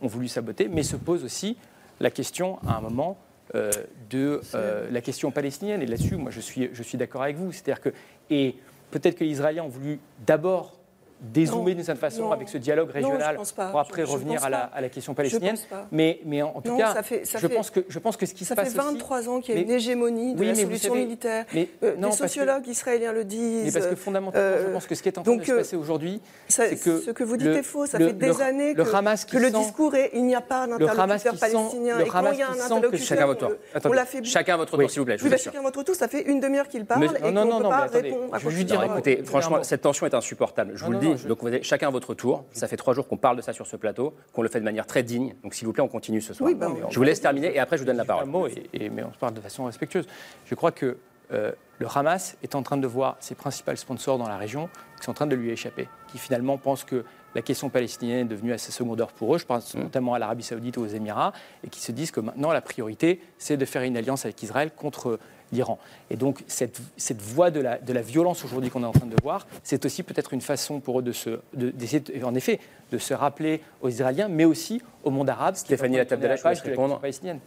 [0.00, 1.56] ont voulu saboter, mais se pose aussi
[1.98, 3.16] la question à un moment
[3.54, 5.82] de euh, la question palestinienne.
[5.82, 7.52] Et là-dessus, moi, je suis, je suis d'accord avec vous.
[7.52, 7.90] C'est-à-dire que,
[8.30, 8.56] et
[8.90, 10.78] peut-être que les Israéliens ont voulu d'abord
[11.22, 12.32] dézoomer d'une certaine façon non.
[12.32, 13.36] avec ce dialogue régional
[13.70, 15.56] pour après Je- je revenir à la, à la question palestinienne.
[15.90, 17.98] Mais, mais en, en tout Non, cas, ça fait- ça je, fait- pense que, je
[17.98, 19.70] pense que ce qui Ça se fait passe 23 ans qu'il y a Mais- une
[19.72, 21.44] hégémonie de Oui, la solution savez- militaire.
[21.54, 23.64] mais Euh, les que- sociologues israéliens le disent.
[23.66, 25.46] Mais parce que fondamentalement, je euh, pense que ce qui est en train donc, de
[25.46, 27.86] se euh, passer aujourd'hui, ça- c'est que ce que vous dites le- est faux.
[27.86, 31.38] Ça le- fait des le- années que, le discours est il n'y a pas d'interlocuteur
[31.38, 31.98] palestinien.
[31.98, 33.56] le Et quand il y a un interlocuteur, Chacun votre tour.
[33.84, 34.28] on l'affaiblit.
[34.30, 35.18] Chacun votre tour, s'il vous plaît.
[35.38, 37.58] Chacun votre tour, ça fait une demi-heure qu'il parle et non, qu'on non, ne non,
[37.58, 40.72] peut pas répondre je veux dire, écoutez, franchement, cette tension est insupportable.
[40.74, 41.11] Je vous le dis.
[41.16, 42.44] Je- Donc, vous avez chacun votre tour.
[42.52, 44.64] Ça fait trois jours qu'on parle de ça sur ce plateau, qu'on le fait de
[44.64, 45.34] manière très digne.
[45.42, 46.48] Donc, s'il vous plaît, on continue ce soir.
[46.48, 48.26] Oui, bah, je vous laisse terminer et après, je vous donne la un parole.
[48.26, 50.06] mot, et, et- mais on se parle de façon respectueuse.
[50.46, 50.96] Je crois que
[51.32, 55.04] euh, le Hamas est en train de voir ses principaux sponsors dans la région qui
[55.04, 57.04] sont en train de lui échapper, qui finalement pensent que
[57.34, 60.76] la question palestinienne est devenue assez secondaire pour eux, je pense notamment à l'Arabie saoudite
[60.76, 61.32] ou aux Émirats,
[61.64, 64.70] et qui se disent que maintenant la priorité, c'est de faire une alliance avec Israël
[64.76, 65.18] contre
[65.52, 65.78] l'Iran.
[66.10, 69.06] Et donc cette, cette voie de la, de la violence aujourd'hui qu'on est en train
[69.06, 72.34] de voir, c'est aussi peut-être une façon pour eux de se, de- d'essayer, de- en
[72.34, 72.58] effet,
[72.90, 75.54] de se rappeler aux Israéliens, mais aussi au monde arabe.
[75.54, 77.40] qui est en Stéphanie Latabdallah, la page de la palestinienne.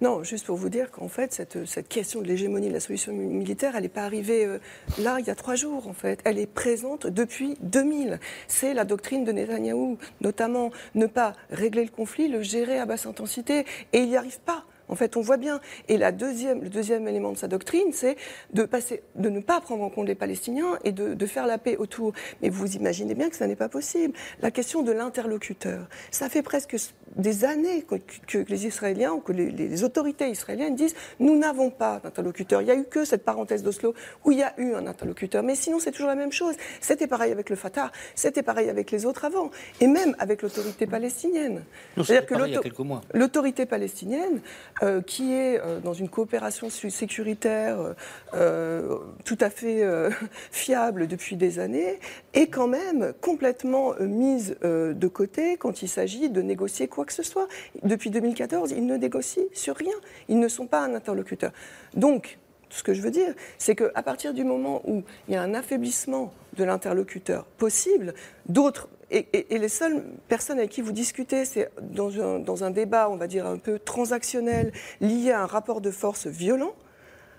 [0.00, 3.12] Non, juste pour vous dire qu'en fait, cette, cette question de l'hégémonie de la solution
[3.12, 4.58] militaire, elle n'est pas arrivée euh,
[4.98, 6.20] là, il y a trois jours, en fait.
[6.24, 8.20] Elle est présente depuis 2000.
[8.48, 13.06] C'est la doctrine de Netanyahou, notamment ne pas régler le conflit, le gérer à basse
[13.06, 13.66] intensité.
[13.92, 14.64] Et il n'y arrive pas.
[14.90, 15.60] En fait, on voit bien.
[15.88, 18.16] Et la deuxième, le deuxième élément de sa doctrine, c'est
[18.52, 21.58] de, passer, de ne pas prendre en compte les Palestiniens et de, de faire la
[21.58, 22.12] paix autour.
[22.42, 24.14] Mais vous imaginez bien que ça n'est pas possible.
[24.42, 26.76] La question de l'interlocuteur, ça fait presque
[27.16, 31.70] des années que, que les Israéliens ou que les, les autorités israéliennes disent nous n'avons
[31.70, 32.62] pas d'interlocuteur.
[32.62, 35.42] Il n'y a eu que cette parenthèse d'Oslo où il y a eu un interlocuteur.
[35.42, 36.54] Mais sinon, c'est toujours la même chose.
[36.80, 40.86] C'était pareil avec le Fatah, c'était pareil avec les autres avant, et même avec l'autorité
[40.86, 41.62] palestinienne.
[41.96, 43.02] C'est-à-dire mois.
[43.14, 44.40] L'autorité palestinienne,
[44.82, 47.94] euh, qui est euh, dans une coopération sécuritaire
[48.34, 49.84] euh, tout à fait
[50.50, 51.98] fiable depuis des années,
[52.32, 57.22] est quand même complètement mise de côté quand il s'agit de négocier quoi que ce
[57.22, 57.48] soit.
[57.82, 59.94] Depuis 2014, ils ne négocient sur rien.
[60.28, 61.52] Ils ne sont pas un interlocuteur.
[61.94, 62.38] Donc,
[62.70, 65.54] ce que je veux dire, c'est qu'à partir du moment où il y a un
[65.54, 68.14] affaiblissement de l'interlocuteur possible,
[68.48, 72.64] d'autres, et, et- et les seules personnes avec qui vous discutez, c'est dans un, dans
[72.64, 76.74] un débat, on va dire, un peu transactionnel, lié à un rapport de force violent,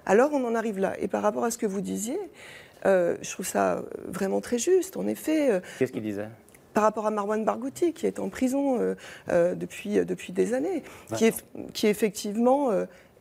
[0.05, 0.93] alors on en arrive là.
[0.99, 2.19] Et par rapport à ce que vous disiez,
[2.85, 4.97] euh, je trouve ça vraiment très juste.
[4.97, 6.27] En effet, euh, Qu'est-ce qu'il disait?
[6.73, 8.95] par rapport à Marwan Barghouti, qui est en prison euh,
[9.29, 10.83] euh, depuis, depuis des années,
[11.15, 12.69] qui, est, qui effectivement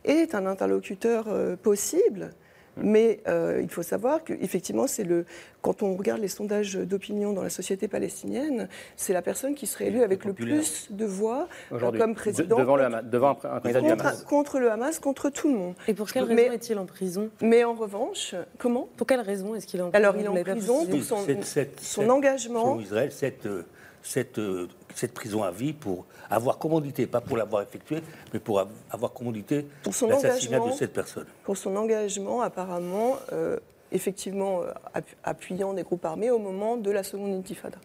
[0.05, 1.27] est un interlocuteur
[1.61, 2.31] possible.
[2.77, 5.25] Mais euh, il faut savoir qu'effectivement, c'est le
[5.61, 9.87] quand on regarde les sondages d'opinion dans la société palestinienne, c'est la personne qui serait
[9.87, 13.55] élue avec le plus de voix euh, comme de- président devant, le Hamas- devant un,
[13.57, 14.23] un candidat du contre, Hamas.
[14.23, 15.73] contre le Hamas, contre tout le monde.
[15.87, 17.29] Et pour quelle Mais- raison est-il en prison?
[17.41, 18.87] Mais en revanche, comment?
[18.97, 20.03] Pour quelle raison est-ce qu'il est en prison?
[20.03, 22.63] Alors, il est en prison pour son, Cette- cette- son cette- engagement.
[22.63, 23.63] selon Israël, cette, euh,
[24.03, 28.01] cette, euh, cette prison à vie pour avoir commandité, pas pour l'avoir effectuée,
[28.33, 31.25] mais pour av- avoir commandité l'assassinat de cette personne.
[31.43, 33.57] pour son engagement apparemment, euh,
[33.91, 37.77] effectivement, euh, app- appuyant des groupes armés au moment de la seconde intifada.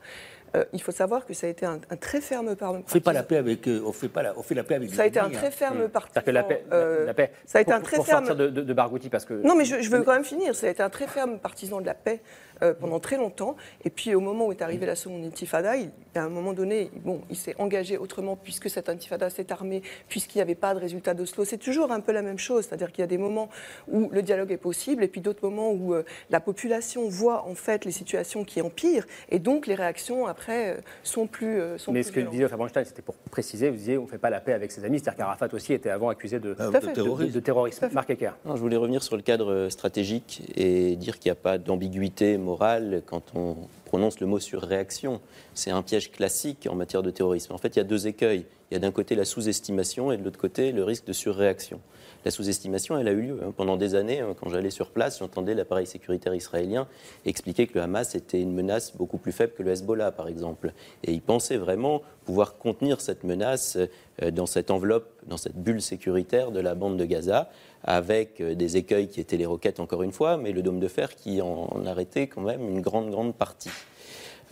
[0.54, 3.00] Euh, il faut savoir que ça a été un, un très ferme par- On fait
[3.00, 4.94] pas la paix avec, euh, on fait pas la, on fait la paix avec.
[4.94, 5.50] Ça a été un très hein.
[5.50, 6.12] ferme partisan.
[6.14, 8.24] C'est-à-dire que la paix, la- la paix ça a été pour, un très pour ferme.
[8.24, 9.34] sortir de, de, de Barghouti, parce que...
[9.34, 10.54] Non, mais je, je veux quand même finir.
[10.54, 12.20] Ça a été un très ferme partisan de la paix
[12.62, 13.56] euh, pendant très longtemps.
[13.84, 16.90] Et puis, au moment où est arrivée la seconde intifada, il, à un moment donné,
[17.04, 20.80] bon, il s'est engagé autrement puisque cette intifada s'est armée, puisqu'il n'y avait pas de
[20.80, 21.44] résultat d'Oslo.
[21.44, 22.64] C'est toujours un peu la même chose.
[22.66, 23.48] C'est-à-dire qu'il y a des moments
[23.88, 27.54] où le dialogue est possible et puis d'autres moments où euh, la population voit en
[27.54, 31.60] fait les situations qui empirent et donc les réactions après euh, sont plus.
[31.60, 32.32] euh, sont Mais plus ce que violentes.
[32.32, 34.84] disait Faberstein, c'était pour préciser, vous disiez on ne fait pas la paix avec ses
[34.84, 37.88] amis, c'est-à-dire qu'Arafat aussi était avant accusé de, Ah, à de, terrorisme.
[37.92, 38.32] Marc Ecker.
[38.44, 42.38] Non, je voulais revenir sur le cadre stratégique et dire qu'il n'y a pas d'ambiguïté
[42.46, 45.20] morale quand on prononce le mot surréaction.
[45.54, 47.52] C'est un piège classique en matière de terrorisme.
[47.52, 48.46] En fait, il y a deux écueils.
[48.70, 51.80] Il y a d'un côté la sous-estimation et de l'autre côté le risque de surréaction.
[52.24, 53.40] La sous-estimation, elle a eu lieu.
[53.44, 53.52] hein.
[53.56, 56.88] Pendant des années, hein, quand j'allais sur place, j'entendais l'appareil sécuritaire israélien
[57.24, 60.72] expliquer que le Hamas était une menace beaucoup plus faible que le Hezbollah, par exemple.
[61.04, 63.78] Et ils pensaient vraiment pouvoir contenir cette menace
[64.22, 67.48] euh, dans cette enveloppe, dans cette bulle sécuritaire de la bande de Gaza,
[67.86, 70.88] avec euh, des écueils qui étaient les roquettes, encore une fois, mais le dôme de
[70.88, 73.70] fer qui en arrêtait quand même une grande, grande partie.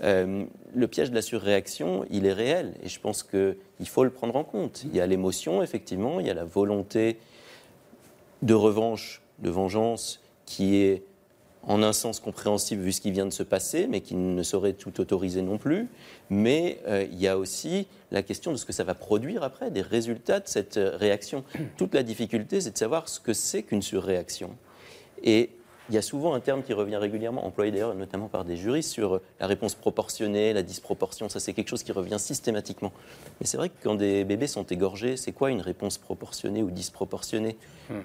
[0.03, 4.11] Euh, le piège de la surréaction, il est réel et je pense qu'il faut le
[4.11, 4.85] prendre en compte.
[4.85, 7.19] Il y a l'émotion, effectivement, il y a la volonté
[8.43, 11.03] de revanche, de vengeance, qui est
[11.67, 14.75] en un sens compréhensible vu ce qui vient de se passer, mais qui ne saurait
[14.75, 15.89] tout autoriser non plus.
[16.31, 19.71] Mais euh, il y a aussi la question de ce que ça va produire après,
[19.71, 21.45] des résultats de cette euh, réaction.
[21.77, 24.51] Toute la difficulté, c'est de savoir ce que c'est qu'une surréaction.
[25.91, 28.91] Il y a souvent un terme qui revient régulièrement, employé d'ailleurs notamment par des juristes,
[28.91, 31.29] sur la réponse proportionnée, la disproportion.
[31.29, 32.93] Ça, c'est quelque chose qui revient systématiquement.
[33.41, 36.71] Mais c'est vrai que quand des bébés sont égorgés, c'est quoi une réponse proportionnée ou
[36.71, 37.57] disproportionnée?
[37.91, 38.01] Hmm.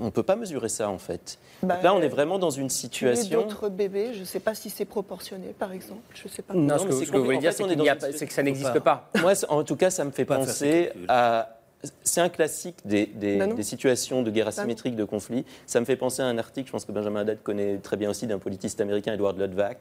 [0.00, 1.38] On ne peut pas mesurer ça, en fait.
[1.62, 3.42] Bah, Donc là, on est vraiment dans une situation.
[3.42, 6.00] d'autres bébés, je ne sais pas si c'est proportionné, par exemple.
[6.14, 6.54] Je sais pas.
[6.54, 9.08] Non, ce que, ce vous voulez dire, c'est pas- une c'est que ça n'existe pas.
[9.20, 11.56] Moi, en tout cas, ça me fait Pas penser à.
[12.02, 13.54] C'est un classique des, des- non.
[13.54, 15.46] des situations de guerre asymétrique, de conflit.
[15.66, 18.10] Ça me fait penser à un article, je pense que Benjamin Haddad connaît très bien
[18.10, 19.78] aussi, d'un politiste américain, Edward Ludwak,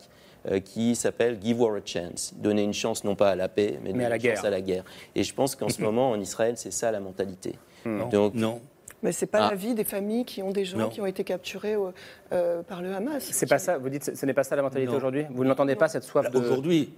[0.49, 2.33] euh, qui s'appelle Give War a Chance.
[2.37, 4.45] Donner une chance non pas à la paix, mais, donner à la une chance guerre.
[4.45, 4.83] à la guerre.
[5.15, 7.55] Et je pense qu'en ce moment, en Israël, c'est ça la mentalité.
[7.83, 8.09] Hmm.
[8.09, 8.61] Donc, Non.
[9.01, 9.49] Mais c'est pas Ah.
[9.51, 10.89] la vie des familles qui ont des gens Non.
[10.89, 11.91] qui ont été capturés euh,
[12.33, 13.23] euh, par le Hamas.
[13.23, 15.25] C'est pas ça, vous dites, ce ce n'est pas ça la mentalité aujourd'hui?
[15.31, 16.37] Vous n'entendez pas cette soif de.
[16.37, 16.91] Aujourd'hui,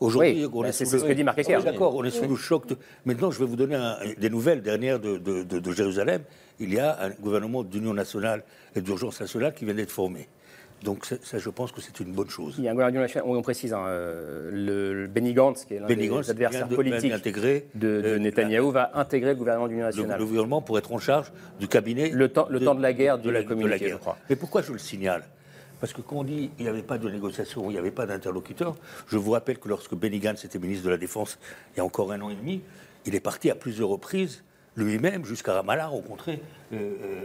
[0.00, 1.56] aujourd'hui, Oui, on bah, est c'est ce le- que dit Marc Ecker.
[1.58, 2.66] Oui, D'accord, on est sous le choc.
[2.66, 6.22] de- Maintenant, je vais vous donner un- des nouvelles dernières de, de- de- Jérusalem.
[6.60, 8.42] Il y a un gouvernement d'union nationale
[8.76, 10.28] et d'urgence nationale qui vient d'être formé.
[10.82, 12.56] Donc ça, ça, je pense que c'est une bonne chose.
[12.58, 15.74] Il y a un gouvernement national, on précise, hein, euh, le, le Benny Gantz, qui
[15.74, 19.80] est l'un des adversaires politiques d'intégrer, de, de euh, Netanyahou, va intégrer le gouvernement d'union
[19.80, 20.18] Le, nationale.
[20.18, 22.10] le gouvernement pour être en charge du cabinet.
[22.10, 23.96] Le temps- le temps de la guerre, dit de la, communiqué, de la guerre.
[23.96, 24.18] je crois.
[24.28, 25.22] Mais pourquoi je le signale?
[25.84, 28.06] Parce que quand on dit qu'il n'y avait pas de négociation, il n'y avait pas
[28.06, 28.74] d'interlocuteur,
[29.06, 31.38] je vous rappelle que lorsque Benny Gantz était ministre de la Défense
[31.74, 32.62] il y a encore un an et demi,
[33.04, 34.44] il est parti à plusieurs reprises
[34.76, 36.40] lui-même jusqu'à Ramallah rencontrer
[36.72, 36.76] euh,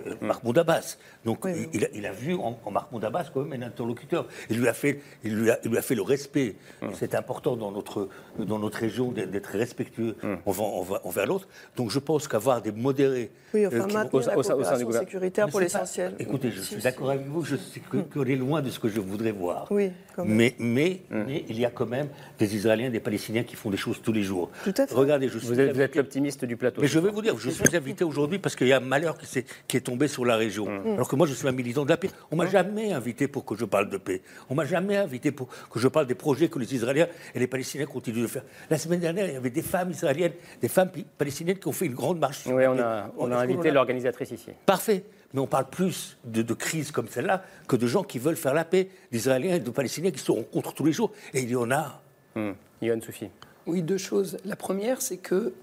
[0.07, 0.97] euh, Mahmoud Abbas.
[1.25, 4.27] Donc il, il a, il a vu en, en Mahmoud Abbas quand même un interlocuteur.
[4.49, 6.55] Il lui a fait, il lui a, il lui a fait le respect.
[6.93, 11.47] C'est important dans notre, dans notre région d'être respectueux envers, envers- envers l'autre.
[11.75, 13.31] Donc je pense qu'avoir des modérés.
[13.53, 16.13] Oui, enfin, euh, qui- au- la coopération sécuritaire pour l'essentiel.
[16.19, 16.83] Écoutez, je Si, suis si.
[16.83, 19.65] d'accord avec vous, je sais que- qu'on est loin de ce que je voudrais voir.
[19.71, 20.35] Oui, quand même.
[20.35, 23.77] Mais, mais, mais il y a quand même des Israéliens, des Palestiniens qui font des
[23.77, 24.51] choses tous les jours.
[24.63, 24.93] Tout à fait.
[24.93, 26.81] Regardez, je suis Vous êtes, vous êtes l'optimiste du plateau.
[26.81, 29.17] mais je vais vous dire, je suis invité aujourd'hui parce qu'il y a un malheur
[29.17, 30.65] qui, est tombé sur la région.
[30.69, 30.93] Mmh.
[30.93, 32.09] Alors que moi, je suis un militant de la paix.
[32.31, 34.21] On m'a jamais invité pour que je parle de paix.
[34.49, 37.47] On m'a jamais invité pour que je parle des projets que les Israéliens et les
[37.47, 38.43] Palestiniens continuent de faire.
[38.69, 41.85] La semaine dernière, il y avait des femmes israéliennes, des femmes palestiniennes qui ont fait
[41.85, 42.43] une grande marche.
[42.45, 44.51] Oui, on a, on invité l'organisatrice ici.
[44.65, 45.03] Parfait.
[45.33, 48.53] Mais on parle plus de, de crises comme celle-là que de gens qui veulent faire
[48.53, 51.11] la paix, d'Israéliens et de Palestiniens qui se rencontrent tous les jours.
[51.33, 52.01] Et il y en a.
[52.35, 52.55] Hum.
[52.81, 53.29] Yohann Soufi.
[53.65, 54.37] Oui, deux choses.
[54.45, 55.53] La première, c'est que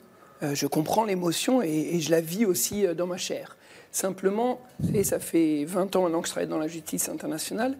[0.42, 3.56] je comprends l'émotion et, et je la vis aussi euh, dans ma chair.
[3.92, 4.60] Simplement,
[4.92, 7.76] et ça fait 20 ans maintenant que je travaille dans la justice internationale,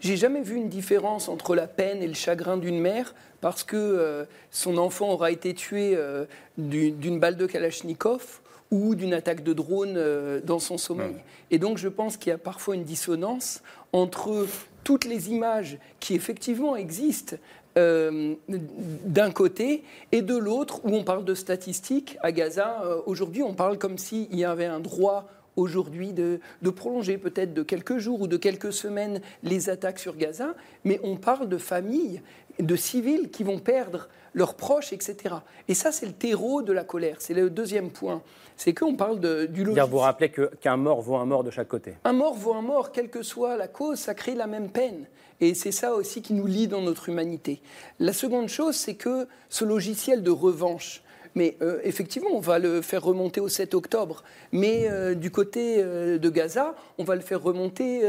[0.00, 3.76] j'ai jamais vu une différence entre la peine et le chagrin d'une mère parce que
[3.76, 6.24] euh, son enfant aura été tué euh,
[6.56, 8.40] d'une balle de Kalachnikov
[8.70, 11.16] ou d'une attaque de drone euh, dans son sommeil.
[11.50, 14.46] Et donc je pense qu'il y a parfois une dissonance entre
[14.84, 17.36] toutes les images qui effectivement existent
[17.78, 22.16] euh, d'un côté et de l'autre où on parle de statistiques.
[22.22, 26.70] À Gaza, euh, aujourd'hui, on parle comme s'il y avait un droit aujourd'hui de, de
[26.70, 30.54] prolonger peut-être de quelques jours ou de quelques semaines les attaques sur Gaza,
[30.84, 32.22] mais on parle de familles,
[32.58, 35.34] de civils qui vont perdre leurs proches, etc.
[35.68, 37.16] Et ça, c'est le terreau de la colère.
[37.18, 38.22] C'est le deuxième point.
[38.56, 39.88] C'est qu'on parle de, du logiciel.
[39.90, 41.94] vous rappelez que- qu'un mort vaut un mort de chaque côté.
[42.04, 45.06] Un mort vaut un mort, quelle que soit la cause, ça crée la même peine.
[45.40, 47.60] Et c'est ça aussi qui nous lie dans notre humanité.
[47.98, 51.02] La seconde chose, c'est que ce logiciel de revanche,
[51.34, 54.22] mais euh, effectivement, on va le faire remonter au 7 octobre.
[54.52, 58.04] Mais euh, du côté euh, de Gaza, on va le faire remonter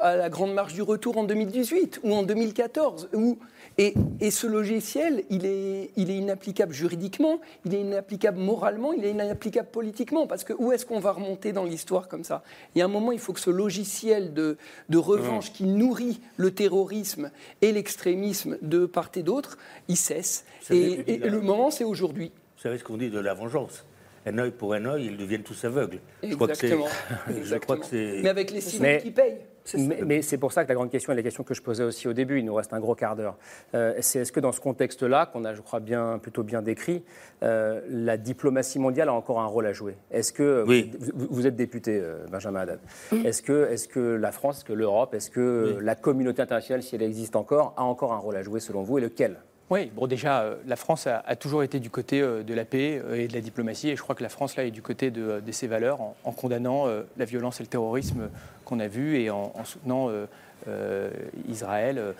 [0.00, 3.08] à la Grande Marche du Retour en 2018 ou en 2014.
[3.14, 3.38] Ou,
[3.78, 9.04] et, et ce logiciel, il est, il est inapplicable juridiquement, il est inapplicable moralement, il
[9.04, 10.26] est inapplicable politiquement.
[10.26, 12.42] Parce que où est-ce qu'on va remonter dans l'histoire comme ça?
[12.74, 14.56] Il y a un moment, il faut que ce logiciel de,
[14.88, 17.30] de revanche qui nourrit le terrorisme
[17.62, 19.58] et l'extrémisme de part et d'autre,
[19.88, 20.44] il cesse.
[20.70, 22.32] Et, et le moment, c'est aujourd'hui.
[22.56, 23.84] Vous savez ce qu'on dit de la vengeance?
[24.26, 25.98] Un œil pour un œil, ils deviennent tous aveugles.
[26.22, 26.88] Je crois que c'est- Exactement.
[27.44, 28.20] Je crois que c'est.
[28.22, 29.38] Mais avec les civils Mais- qui payent.
[29.78, 31.84] Mais, mais c'est pour ça que la grande question, et la question que je posais
[31.84, 33.38] aussi au début, il nous reste un gros quart d'heure,
[33.74, 37.02] euh, c'est est-ce que dans ce contexte-là, qu'on a, je crois, bien, plutôt bien décrit,
[37.42, 39.96] euh, la diplomatie mondiale a encore un rôle à jouer?
[40.10, 40.90] Est-ce que Oui.
[41.14, 42.80] vous, êtes député, euh, Benjamin Haddad
[43.24, 46.82] Est-ce que, est que la France, est-ce que l'Europe, est-ce que euh, la communauté internationale,
[46.82, 49.38] si elle existe encore, a encore un rôle à jouer selon vous et lequel?
[49.70, 53.00] Oui, bon déjà, euh, la France a, toujours été du côté euh, de la paix
[53.02, 55.10] euh, et de la diplomatie, et je crois que la France, là, est du côté
[55.10, 56.86] de, de ses valeurs, en, condamnant
[57.16, 58.28] la violence et le terrorisme
[58.64, 60.10] qu'on a vu, et en, en soutenant
[61.48, 62.14] Israël.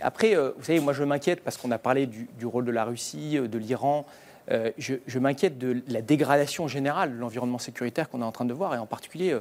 [0.00, 3.38] Après, vous savez, moi, je m'inquiète, parce qu'on a parlé du, rôle de la Russie,
[3.38, 4.06] de l'Iran,
[4.50, 8.74] je, m'inquiète de la dégradation générale de l'environnement sécuritaire qu'on est en train de voir,
[8.74, 9.38] et en particulier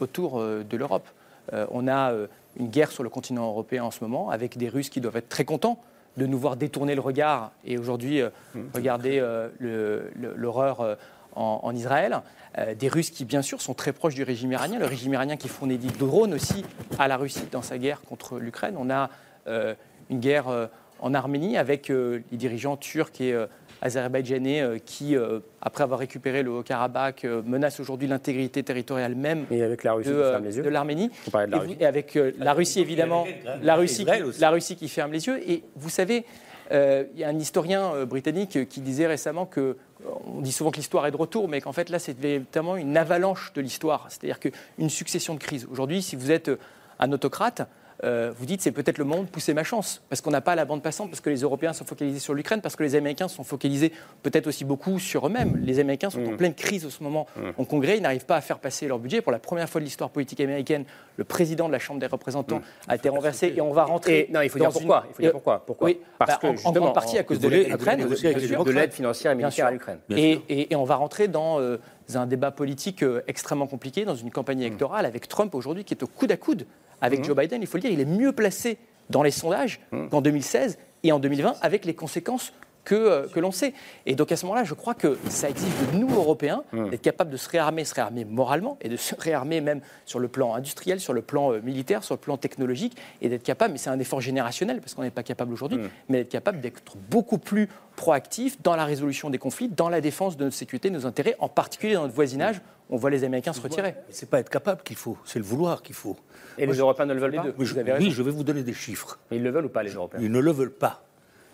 [0.00, 1.08] autour de l'Europe.
[1.52, 2.12] On a
[2.58, 5.28] une guerre sur le continent européen en ce moment, avec des Russes qui doivent être
[5.28, 5.78] très contents
[6.16, 7.52] de nous voir détourner le regard.
[7.64, 8.30] Et aujourd'hui, euh,
[8.74, 10.94] regardez euh, le- le- l'horreur euh,
[11.34, 12.20] en, en Israël.
[12.58, 14.78] Euh, des Russes qui, bien sûr, sont très proches du régime iranien.
[14.78, 16.64] Le régime iranien qui fournit des drones aussi
[16.98, 18.76] à la Russie dans sa guerre contre l'Ukraine.
[18.78, 19.10] On a
[19.46, 19.74] euh,
[20.08, 20.66] une guerre euh,
[21.00, 23.46] en Arménie avec euh, les dirigeants turcs et euh,
[23.82, 29.46] azerbaïdjanais euh, qui, euh, après avoir récupéré le Haut-Karabakh, euh, menacent aujourd'hui l'intégrité territoriale même
[29.50, 31.10] Et avec la Russie de, euh, l'Arménie.
[31.26, 31.76] On parlait de la Et vous- Russie.
[31.80, 33.26] et avec euh, la Russie, évidemment,
[33.62, 34.40] la Russie, qui, aussi.
[34.40, 35.40] la Russie qui ferme les yeux.
[35.50, 36.24] Et vous savez,
[36.72, 39.76] euh, il y a un historien euh, britannique qui disait récemment que,
[40.26, 42.96] on dit souvent que l'histoire est de retour, mais qu'en fait là, c'est véritablement une
[42.96, 45.66] avalanche de l'histoire, c'est-à-dire qu'une succession de crises.
[45.70, 46.50] Aujourd'hui, si vous êtes
[46.98, 47.62] un autocrate,
[48.04, 50.54] euh, vous dites c'est peut-être le moment de pousser ma chance, parce qu'on n'a pas
[50.54, 53.28] la bande passante, parce que les Européens sont focalisés sur l'Ukraine, parce que les Américains
[53.28, 53.92] sont focalisés
[54.22, 55.60] peut-être aussi beaucoup sur eux-mêmes.
[55.62, 57.26] Les Américains sont en pleine crise en ce moment
[57.56, 59.20] en Congrès, ils n'arrivent pas à faire passer leur budget.
[59.20, 60.84] Pour la première fois de l'histoire politique américaine,
[61.16, 64.26] le président de la Chambre des représentants a été renversé et on va rentrer.
[64.28, 65.02] Et non, il faut dans dire pourquoi.
[65.04, 65.62] une- Il faut dire pourquoi.
[65.66, 69.66] Pourquoi Oui, Parce bah, que en- en, grande partie à cause de l'aide financière militaire
[69.66, 69.98] à l'Ukraine.
[70.10, 71.78] Et on va rentrer dans euh,
[72.14, 76.02] un débat politique euh, extrêmement compliqué, dans une campagne électorale avec Trump aujourd'hui qui est
[76.02, 76.66] au coude à coude
[77.00, 77.60] avec Joe Biden.
[77.62, 78.78] Il faut le dire, il est mieux placé
[79.10, 79.80] dans les sondages
[80.10, 82.52] qu'en 2016 et en 2020 avec les conséquences
[82.86, 83.74] que, euh, que l'on sait.
[84.06, 87.30] Et donc à ce moment-là, je crois que ça exige de nous, Européens, d'être capables
[87.30, 90.98] de se réarmer, se réarmer moralement et de se réarmer même sur le plan industriel,
[91.00, 93.98] sur le plan euh, militaire, sur le plan technologique et d'être capable, mais c'est un
[93.98, 95.78] effort générationnel parce qu'on n'est pas capable aujourd'hui,
[96.08, 100.36] mais d'être capable d'être beaucoup plus proactif dans la résolution des conflits, dans la défense
[100.36, 102.60] de notre sécurité, de nos intérêts, en particulier dans notre voisinage.
[102.88, 103.94] On voit les Américains se retirer.
[104.10, 106.16] C'est pas être capable qu'il faut, c'est le vouloir qu'il faut.
[106.56, 107.54] Et les Européens ne le veulent les pas deux.
[107.58, 108.04] Je- Vous avez raison.
[108.06, 109.18] oui, je vais vous donner des chiffres.
[109.30, 111.02] Mais ils le veulent ou pas, les Européens Ils ne le veulent pas.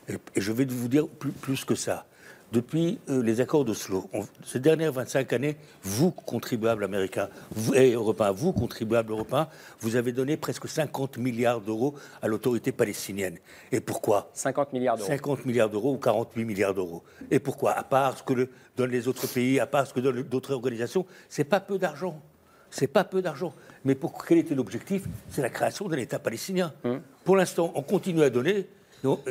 [0.09, 2.07] Et, et je vais vous dire plus, plus que ça.
[2.51, 4.11] Depuis euh, les accords d'Oslo,
[4.45, 9.49] ces dernières 25 années, vous, contribuables américains vous, et européens, vous, contribuables européens,
[9.81, 13.39] vous avez donné presque 50 milliards d'euros à l'autorité palestinienne.
[13.71, 14.29] Et pourquoi?
[14.35, 15.09] 50 milliards d'euros.
[15.09, 17.03] 50 milliards d'euros ou 48 milliards d'euros.
[17.31, 17.73] Et pourquoi?
[17.73, 20.53] À part ce que le- donnent les autres pays, à part ce que donnent d'autres
[20.53, 22.21] organisations, c'est pas peu d'argent.
[22.71, 23.55] C'est pas peu d'argent.
[23.87, 25.05] Mais pour quel était l'objectif?
[25.31, 26.75] C'est la création d'un État palestinien.
[27.25, 28.67] Pour l'instant, on continue à donner.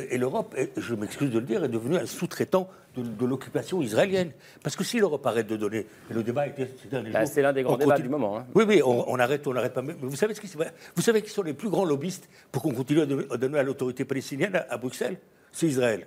[0.10, 4.32] Et l'Europe, je m'excuse de le dire, est devenue un sous-traitant de, de l'occupation israélienne.
[4.64, 6.68] Parce que si l'Europe arrête de donner, et le débat était
[7.14, 8.46] Bah, c'est l'un des grands débats continue- du moment, hein.
[8.54, 9.82] Oui, oui, on, on arrête, on n'arrête pas.
[9.82, 10.74] Mais vous savez ce qui se passe?
[10.96, 13.60] Vous savez qui sont les plus grands lobbyistes pour qu'on continue à donner, à donner
[13.60, 15.18] à l'autorité palestinienne à, à Bruxelles?
[15.54, 16.06] C'est Israël.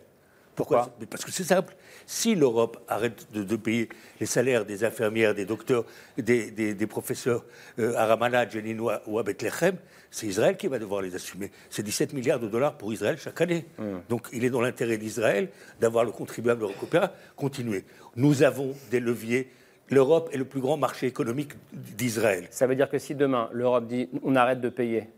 [0.55, 1.75] Pourquoi Parce que c'est simple.
[2.07, 3.89] Si l'Europe arrête de, de payer
[4.21, 5.85] les salaires des infirmières, des docteurs,
[6.19, 7.45] des, des- des professeurs
[7.79, 9.77] euh, à Ramallah, Jenin ou à- Bethléem,
[10.11, 11.51] c'est Israël qui va devoir les assumer.
[11.71, 13.65] C'est 17 milliards de dollars pour Israël chaque année.
[14.09, 15.49] Donc il est dans l'intérêt d'Israël
[15.81, 17.85] d'avoir le contribuable européen continuer.
[18.17, 19.51] Nous avons des leviers.
[19.91, 22.47] L'Europe est le plus grand marché économique d'Israël.
[22.51, 25.09] Ça veut dire que si demain l'Europe dit on arrête de payer.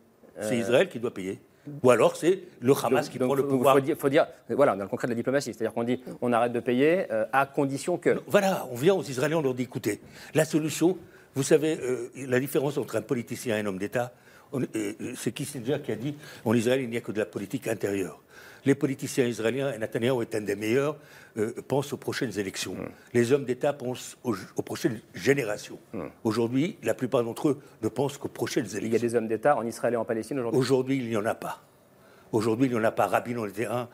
[0.41, 1.41] C'est Israël qui doit payer.
[1.83, 3.75] Ou alors c'est le Hamas donc- qui donc, prend le pouvoir.
[3.75, 6.33] faut dire, faut dire- voilà, dans le concret de la diplomatie, c'est-à-dire qu'on dit on
[6.33, 8.21] arrête de payer euh, à condition que.
[8.27, 10.01] Voilà, on vient aux Israéliens, on leur dit écoutez,
[10.35, 10.97] la solution,
[11.35, 14.13] vous savez, euh, la différence entre un politicien et un homme d'État,
[14.55, 16.15] euh, c'est Kissinger qui a dit
[16.45, 18.21] en Israël, il n'y a que de la politique intérieure.
[18.67, 20.97] Les politiciens israéliens, et Netanyahu est un des meilleurs,
[21.39, 22.75] euh, pensent aux prochaines élections.
[22.75, 22.89] Hmm.
[23.15, 25.79] Les hommes d'État pensent aux, aux prochaines générations.
[26.25, 28.87] Aujourd'hui, la plupart d'entre eux ne pensent qu'aux prochaines élections.
[28.87, 30.61] Il y a des hommes d'État en Israël et en Palestine aujourd'hui?
[30.61, 31.63] Aujourd'hui, il n'y en a pas.
[32.33, 33.07] Aujourd'hui, il n'y en a pas.
[33.07, 33.89] Rabin en était un,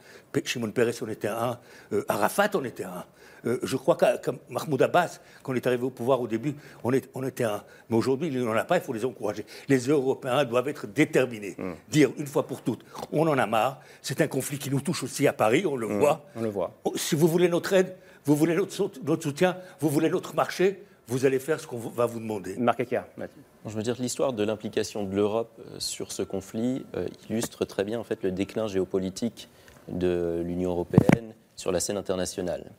[0.45, 1.59] Shimon Peres en était un,
[1.93, 3.05] euh, Arafat en était un.
[3.45, 6.55] Euh, je crois qu'à qu'à Mahmoud Abbas, quand on est arrivé au pouvoir au début,
[6.85, 7.63] on, est- on était un.
[7.91, 9.45] Mais aujourd'hui, il n'y en a pas, il faut les encourager.
[9.69, 11.57] Les Européens doivent être déterminés.
[11.91, 13.81] Dire une fois pour toutes, on en a marre.
[14.01, 16.25] C'est un conflit qui nous touche aussi à Paris, on le voit.
[16.37, 16.73] On le voit.
[16.85, 20.35] Oh, Si vous voulez notre aide, vous voulez notre, sout- notre soutien, vous voulez notre
[20.35, 22.57] marché, vous allez faire ce qu'on va vous demander.
[22.57, 23.03] Marc Ecker,
[23.67, 27.65] Je veux dire que l'histoire de l'implication de l'Europe euh, sur ce conflit euh, illustre
[27.65, 29.49] très bien en fait le déclin géopolitique
[29.89, 32.71] de l'Union européenne sur la scène internationale.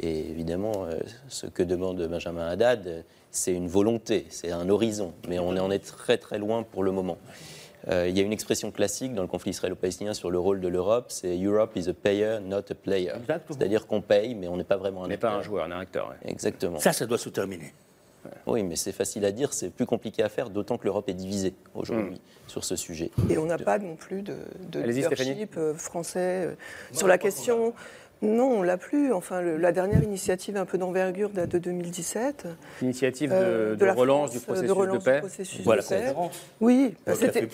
[0.00, 5.38] Et évidemment, euh, ce que demande Benjamin Haddad, c'est une volonté, c'est un horizon, mais
[5.38, 7.18] on en est très très loin pour le moment.
[7.88, 10.68] Euh, il y a une expression classique dans le conflit israélo-palestinien sur le rôle de
[10.68, 13.12] l'Europe, c'est Europe is a payer, not a player.
[13.48, 15.70] C'est-à-dire qu'on paye, mais on n'est pas vraiment un On n'est pas un joueur, on
[15.70, 16.08] est un acteur.
[16.08, 16.30] ouais.
[16.30, 16.78] Exactement.
[16.78, 17.72] Ça, ça doit se terminer.
[18.46, 21.14] Oui, mais c'est facile à dire, c'est plus compliqué à faire, d'autant que l'Europe est
[21.14, 23.10] divisée aujourd'hui sur ce sujet.
[23.28, 24.36] Et on n'a pas non plus de,
[24.70, 26.56] de leadership euh, français
[26.92, 27.74] sur la question.
[28.22, 29.12] Non, on l'a plus.
[29.12, 32.46] Enfin, le- la dernière initiative un peu d'envergure date de 2017.
[32.80, 35.14] Initiative de, Euh, de la relance France, du processus de, relance de paix.
[35.16, 35.98] du processus Voilà, de paix.
[35.98, 36.40] conférence.
[36.60, 37.48] Oui, bah, c'était.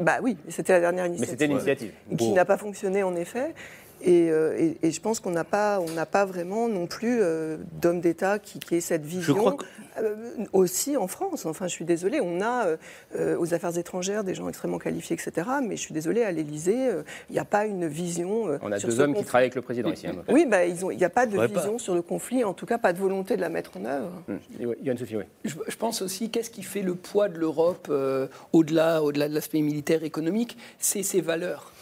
[0.00, 1.30] Bah oui, c'était la dernière Mais initiative.
[1.32, 1.92] c'était une initiative.
[2.10, 2.34] Et qui Bon.
[2.34, 3.54] n'a pas fonctionné en effet.
[4.02, 7.18] Et, euh, et- et je pense qu'on n'a pas, on n'a pas vraiment non plus
[7.22, 9.34] euh, d'homme d'État qui, qui ait cette vision.
[9.34, 9.64] crois que-
[9.98, 10.14] Euh,
[10.52, 11.46] aussi en France.
[11.46, 12.76] Enfin, je suis désolée, on a euh,
[13.18, 15.48] euh, aux affaires étrangères des gens extrêmement qualifiés, etc.
[15.66, 18.46] Mais je suis désolée, à l'Élysée, euh, il n'y a pas une vision.
[18.46, 20.06] euh, On a sur deux hommes qui travaillent avec le président ici.
[20.06, 20.12] hein.
[20.28, 21.60] Oui, bah, il n'y a pas de Ouais, pas.
[21.60, 24.12] vision sur le conflit, en tout cas pas de volonté de la mettre en œuvre.
[24.28, 24.38] Hum.
[24.82, 25.24] Yann Sophie, oui.
[25.46, 29.34] Je, je pense aussi, qu'est-ce qui fait le poids de l'Europe euh, au-delà, au-delà de
[29.34, 30.58] l'aspect militaire économique?
[30.78, 31.72] C'est ses valeurs.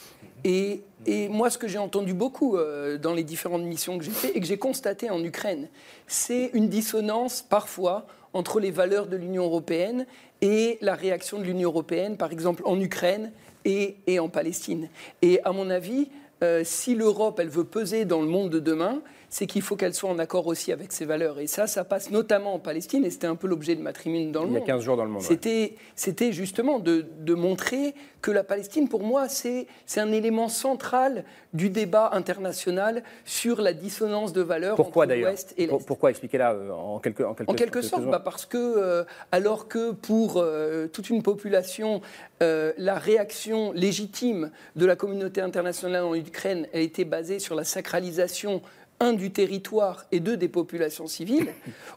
[0.45, 0.82] Et,
[1.28, 4.40] moi, ce que j'ai entendu beaucoup euh, dans les différentes missions que j'ai faites et
[4.40, 5.68] que j'ai constaté en Ukraine,
[6.07, 10.07] c'est une dissonance parfois entre les valeurs de l'Union européenne
[10.40, 13.32] et la réaction de l'Union européenne, par exemple en Ukraine
[13.64, 14.88] et, et en Palestine.
[15.22, 16.09] Et à mon avis,
[16.42, 19.01] euh, si l'Europe, elle veut peser dans le monde de demain,
[19.37, 21.41] c'est qu'il faut qu'elle soit en accord aussi avec ses valeurs.
[21.41, 24.30] Et ça, ça passe notamment en Palestine, et c'était un peu l'objet de ma tribune
[24.30, 24.66] dans le Il y a monde.
[24.68, 25.22] 15 jours dans le monde.
[25.22, 25.26] ouais.
[25.28, 30.49] C'était, c'était justement de, de montrer que la Palestine, pour moi, c'est, c'est un élément
[30.49, 35.68] central du débat international sur la dissonance de valeurs Pourquoi entre d'ailleurs l'Ouest et l'Est.
[35.70, 39.03] Pour- Pourquoi Expliquez-là euh, en quelque, en quelque, En quelque sorte, bah, parce que euh,
[39.32, 42.03] alors que pour euh, toute une population,
[42.41, 48.61] la réaction légitime de la communauté internationale en Ukraine a été basée sur la sacralisation
[49.05, 51.48] un du territoire et deux des populations civiles,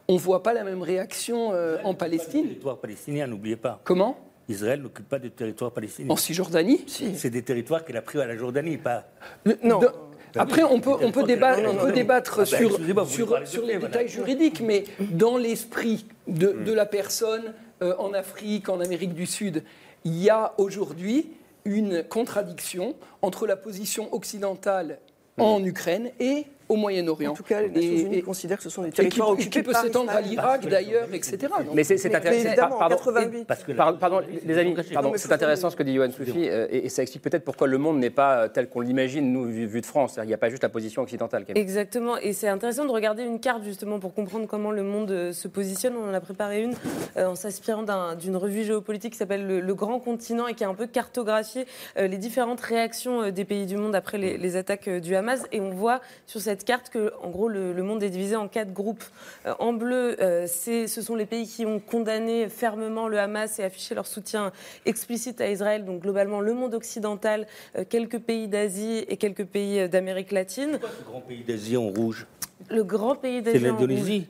[0.08, 2.42] on ne voit pas la même réaction euh, en Palestine.
[2.42, 3.80] territoire palestinien, n'oubliez pas.
[3.84, 4.18] Comment?
[4.48, 6.10] Israël n'occupe pas de territoire palestinien.
[6.10, 6.84] En Cisjordanie?
[6.86, 9.04] C'est des territoires qu'il a pris à la Jordanie, pas.
[9.62, 9.80] Non.
[10.36, 13.88] Après, on peut, on peut débattre, on peut Ah ben, sur, sur, sur les voilà.
[13.88, 19.26] détails juridiques, mais dans l'esprit de, de la personne euh, en Afrique, en Amérique du
[19.26, 19.64] Sud,
[20.04, 21.30] il y a aujourd'hui
[21.64, 24.98] une contradiction entre la position occidentale
[25.38, 27.32] en Ukraine et au Moyen-Orient.
[27.32, 29.28] En tout cas, les Nations Et- Unies et- considèrent que ce sont des qui, territoires
[29.30, 31.36] et occupés qui peut s'étendre à l'Irak d'ailleurs, etc.
[31.64, 32.54] Donc- Mais c'est intéressant.
[32.78, 33.44] pardon, 88.
[33.46, 34.74] Parce que Pardon, pardon, les amis,
[35.16, 37.78] c'est intéressant ce que dit Yohann Soufi, euh, et, et ça explique peut-être pourquoi le
[37.78, 40.14] monde n'est pas euh, tel qu'on l'imagine, nous, vu, vu de France.
[40.14, 41.44] Qu'il n'y a pas juste la position occidentale.
[41.44, 41.60] Camille.
[41.62, 45.32] Exactement, et c'est intéressant de regarder une carte justement pour comprendre comment le monde euh,
[45.32, 45.94] se positionne.
[45.96, 46.74] On en a préparé une
[47.16, 50.64] euh, en s'inspirant d'un- d'une revue géopolitique qui s'appelle le, Le Grand Continent et qui
[50.64, 51.66] a un peu cartographié
[51.98, 55.42] euh, les différentes réactions des pays du monde après les, les attaques du Hamas.
[55.52, 58.48] Et on voit sur cette carte que, en gros, le, le monde est divisé en
[58.48, 59.04] quatre groupes.
[59.46, 63.58] Euh, en bleu, euh, c'est- ce sont les pays qui ont condamné fermement le Hamas
[63.58, 64.52] et affiché leur soutien
[64.86, 65.84] explicite à Israël.
[65.84, 67.46] Donc globalement, le monde occidental,
[67.76, 70.78] euh, quelques pays d'Asie et quelques pays d'Amérique latine.
[70.80, 72.26] Le grand pays d'Asie en rouge,
[72.70, 73.80] Le grand pays c'est d'Asie en rouge.
[73.80, 74.26] l'Indonésie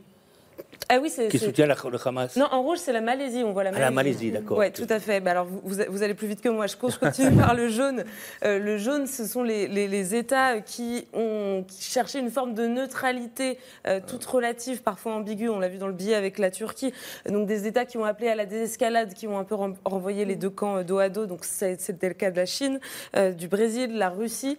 [0.89, 2.37] Ah oui, qui soutient la- le Hamas.
[2.37, 3.43] Non, en rouge, c'est la Malaisie.
[3.45, 3.85] On voit la Ah, Malaisie.
[3.85, 4.59] la Malaisie, d'accord.
[4.59, 5.21] Oui, tout à fait.
[5.21, 6.67] Bah, alors, vous, vous- allez plus vite que moi.
[6.67, 8.05] Je co- je continue par le jaune.
[8.45, 12.55] Euh, le jaune, ce sont les, les- les États qui ont qui cherché une forme
[12.55, 15.49] de neutralité euh, toute relative, parfois ambiguë.
[15.51, 16.93] On l'a vu dans le billet avec la Turquie.
[17.29, 20.25] Donc, des États qui ont appelé à la désescalade, qui ont un peu ren- renvoyé
[20.25, 21.27] les deux camps euh, dos à dos.
[21.27, 22.81] Donc, c'était le cas de la Chine,
[23.17, 24.57] euh, du Brésil, la Russie.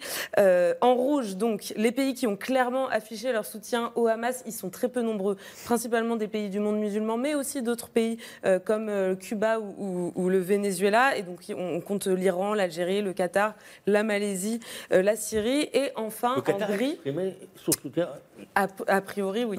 [0.82, 4.70] En rouge, donc, les pays qui ont clairement affiché leur soutien au Hamas, ils sont
[4.70, 8.90] très peu nombreux, principalement des pays du monde musulman, mais aussi d'autres pays euh, comme
[8.90, 11.16] euh, Cuba ou, ou- ou le Venezuela.
[11.18, 13.54] Et donc, on on compte l'Iran, l'Algérie, le Qatar,
[13.88, 14.60] la Malaisie,
[14.92, 15.70] euh, la Syrie.
[15.74, 18.10] Et enfin, Le Qatar en soutien.
[18.56, 19.58] A, a priori, oui.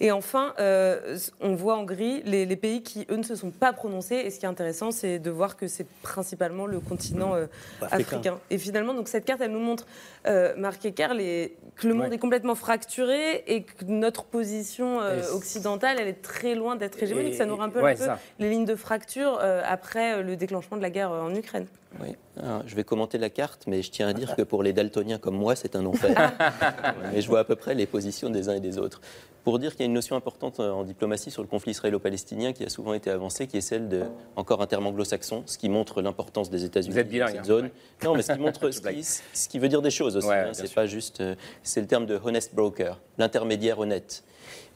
[0.00, 3.50] Et enfin, euh, on voit en gris les, les pays qui, eux, ne se sont
[3.50, 4.16] pas prononcés.
[4.16, 7.46] Et ce qui est intéressant, c'est de voir que c'est principalement le continent euh,
[7.90, 8.38] Africain.
[8.50, 9.86] Et finalement, donc, cette carte, elle nous montre,
[10.26, 12.14] euh, Marc Ecker, les- que le monde Ouais.
[12.16, 17.34] est complètement fracturé et que notre position euh, occidentale, elle est très loin d'être hégémonique.
[17.34, 18.18] Ça nous rappelle ouais, un peu ça.
[18.40, 21.66] les lignes de fracture après le déclenchement de la guerre en Ukraine.
[22.00, 22.16] Oui.
[22.42, 25.18] Alors, je vais commenter la carte, mais je tiens à dire que pour les daltoniens
[25.18, 26.32] comme moi, c'est un enfer.
[27.12, 29.00] mais je vois à peu près les positions des uns et des autres.
[29.44, 32.52] Pour dire qu'il y a une notion importante euh, en diplomatie sur le conflit israélo-palestinien
[32.52, 34.02] qui a souvent été avancée, qui est celle de,
[34.36, 37.44] encore un terme anglo-saxon, ce qui montre l'importance des États-Unis dans cette hein.
[37.44, 37.70] zone.
[38.04, 40.28] Non, mais ce qui montre, ce qui, ce qui veut dire des choses aussi.
[40.28, 40.50] Ouais, hein.
[40.52, 44.22] c'est pas juste, euh, c'est le terme de honest broker, l'intermédiaire honnête.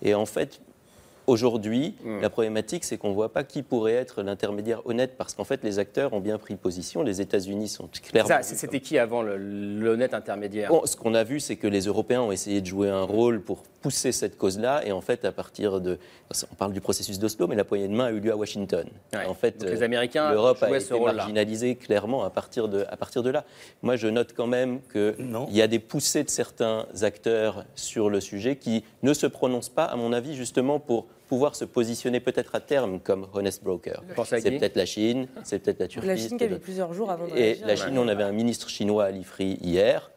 [0.00, 0.60] Et en fait,
[1.32, 2.20] Aujourd'hui, Hmm.
[2.20, 5.64] la problématique, c'est qu'on ne voit pas qui pourrait être l'intermédiaire honnête, parce qu'en fait,
[5.64, 7.02] les acteurs ont bien pris position.
[7.02, 8.28] Les États-Unis sont clairement.
[8.28, 10.68] Ça, C'était qui avant l'honnête intermédiaire?
[10.68, 13.40] Bon, ce qu'on a vu, c'est que les Européens ont essayé de jouer un rôle
[13.40, 15.98] pour pousser cette cause-là, et en fait, à partir de,
[16.50, 18.86] on parle du processus d'Oslo, mais la poignée de main a eu lieu à Washington.
[19.14, 19.24] Ouais.
[19.26, 21.14] En fait, Donc les euh, Américains l'Europe a été ce rôle-là.
[21.14, 23.44] marginalisée clairement à partir de, à partir de là.
[23.80, 25.14] Moi, je note quand même qu'il
[25.50, 29.84] y a des poussées de certains acteurs sur le sujet qui ne se prononcent pas,
[29.84, 34.02] à mon avis, justement pour pouvoir se positionner peut-être à terme comme honest broker.
[34.26, 36.06] C'est peut-être la Chine, c'est peut-être la Turquie.
[36.06, 38.68] La Chine qui a plusieurs jours avant de et la Chine, on avait un ministre
[38.68, 40.10] chinois à l'IFRI hier.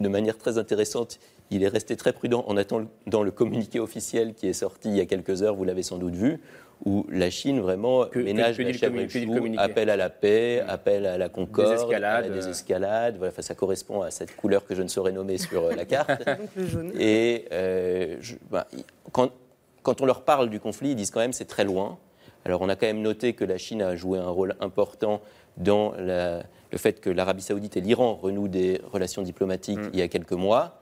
[0.00, 1.18] De manière très intéressante,
[1.50, 5.00] il est resté très prudent en attendant le communiqué officiel qui est sorti il y
[5.00, 6.40] a quelques heures, vous l'avez sans doute vu,
[6.84, 10.62] où la Chine vraiment Que- ménage que- que la chèvre chou, appel à la paix,
[10.68, 12.50] appel à la concorde, à des euh.
[12.50, 13.16] escalades.
[13.16, 15.86] Voilà, enfin, ça correspond à cette couleur que je ne saurais nommer sur euh, la
[15.86, 16.10] carte.
[16.26, 16.92] Donc le jaune.
[17.00, 18.66] Et euh, je- bah,
[19.10, 19.30] quand,
[19.84, 21.98] quand on leur parle du conflit, ils disent quand même c'est très loin.
[22.44, 25.20] Alors on a quand même noté que la Chine a joué un rôle important
[25.56, 29.90] dans la- le fait que l'Arabie saoudite et l'Iran renouent des relations diplomatiques Mm.
[29.92, 30.80] il y a quelques mois.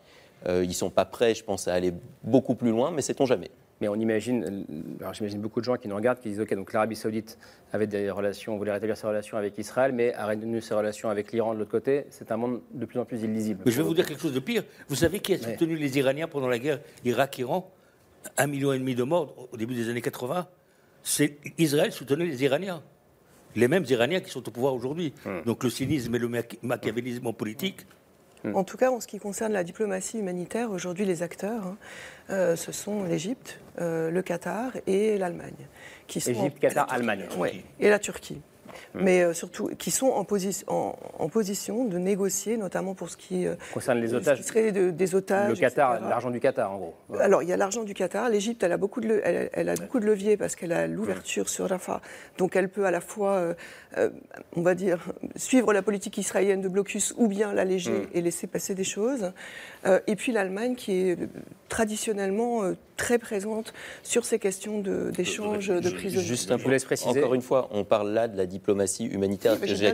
[0.48, 1.92] Euh, ils ne sont pas prêts, je pense, à aller
[2.24, 3.50] beaucoup plus loin, mais sait-on jamais.
[3.80, 4.64] Mais on imagine,
[5.00, 7.36] alors j'imagine beaucoup de gens qui nous regardent qui disent ok donc l'Arabie Saoudite
[7.72, 11.32] avait des relations, voulait rétablir ses relations avec Israël, mais a retenu ses relations avec
[11.32, 12.06] l'Iran de l'autre côté.
[12.10, 13.62] C'est un monde de plus en plus illisible.
[13.66, 14.62] Mais je vais vous dire quelque chose de pire.
[14.88, 17.68] Vous savez qui a soutenu les Iraniens pendant la guerre Irak-Iran?
[18.36, 20.46] Un million et demi de morts au début des années 80.
[21.02, 22.82] C'est Israël soutenait les Iraniens.
[23.56, 25.12] Les mêmes Iraniens qui sont au pouvoir aujourd'hui.
[25.44, 27.86] Donc le cynisme et le machi- machiavélisme en politique.
[28.54, 31.76] En tout cas, en ce qui concerne la diplomatie humanitaire, aujourd'hui, les acteurs, hein,
[32.30, 35.54] euh, ce sont l'Égypte, euh, le Qatar et l'Allemagne.
[36.08, 37.26] qui sont en- Égypte, Qatar, Allemagne.
[37.38, 38.40] Ouais, et la Turquie.
[38.94, 43.16] Mais euh, surtout, qui sont en, posi- en- en position de négocier, notamment pour ce
[43.16, 44.38] qui, euh, Concerne les ce otages.
[44.38, 45.50] qui serait de- des otages.
[45.50, 46.94] Le Qatar, l'argent du Qatar en gros.
[47.20, 48.28] Alors, il y a l'argent du Qatar.
[48.28, 50.86] L'Égypte, elle a beaucoup de, le- elle, elle a beaucoup de leviers parce qu'elle a
[50.86, 52.00] l'ouverture sur Rafah.
[52.38, 53.54] Donc, elle peut à la fois, euh,
[53.98, 54.10] euh,
[54.56, 54.98] on va dire,
[55.36, 58.06] suivre la politique israélienne de blocus ou bien l'alléger Mm.
[58.14, 59.32] et laisser passer des choses.
[60.06, 61.18] Et puis l'Allemagne, qui est
[61.68, 62.62] traditionnellement
[63.02, 63.72] très présente
[64.04, 66.24] sur ces questions de- d'échange de, prisonniers.
[66.24, 66.70] Juste un peu.
[67.06, 69.88] Encore une fois, on parle là de la diplomatie humanitaire Oui, que j'ai je de-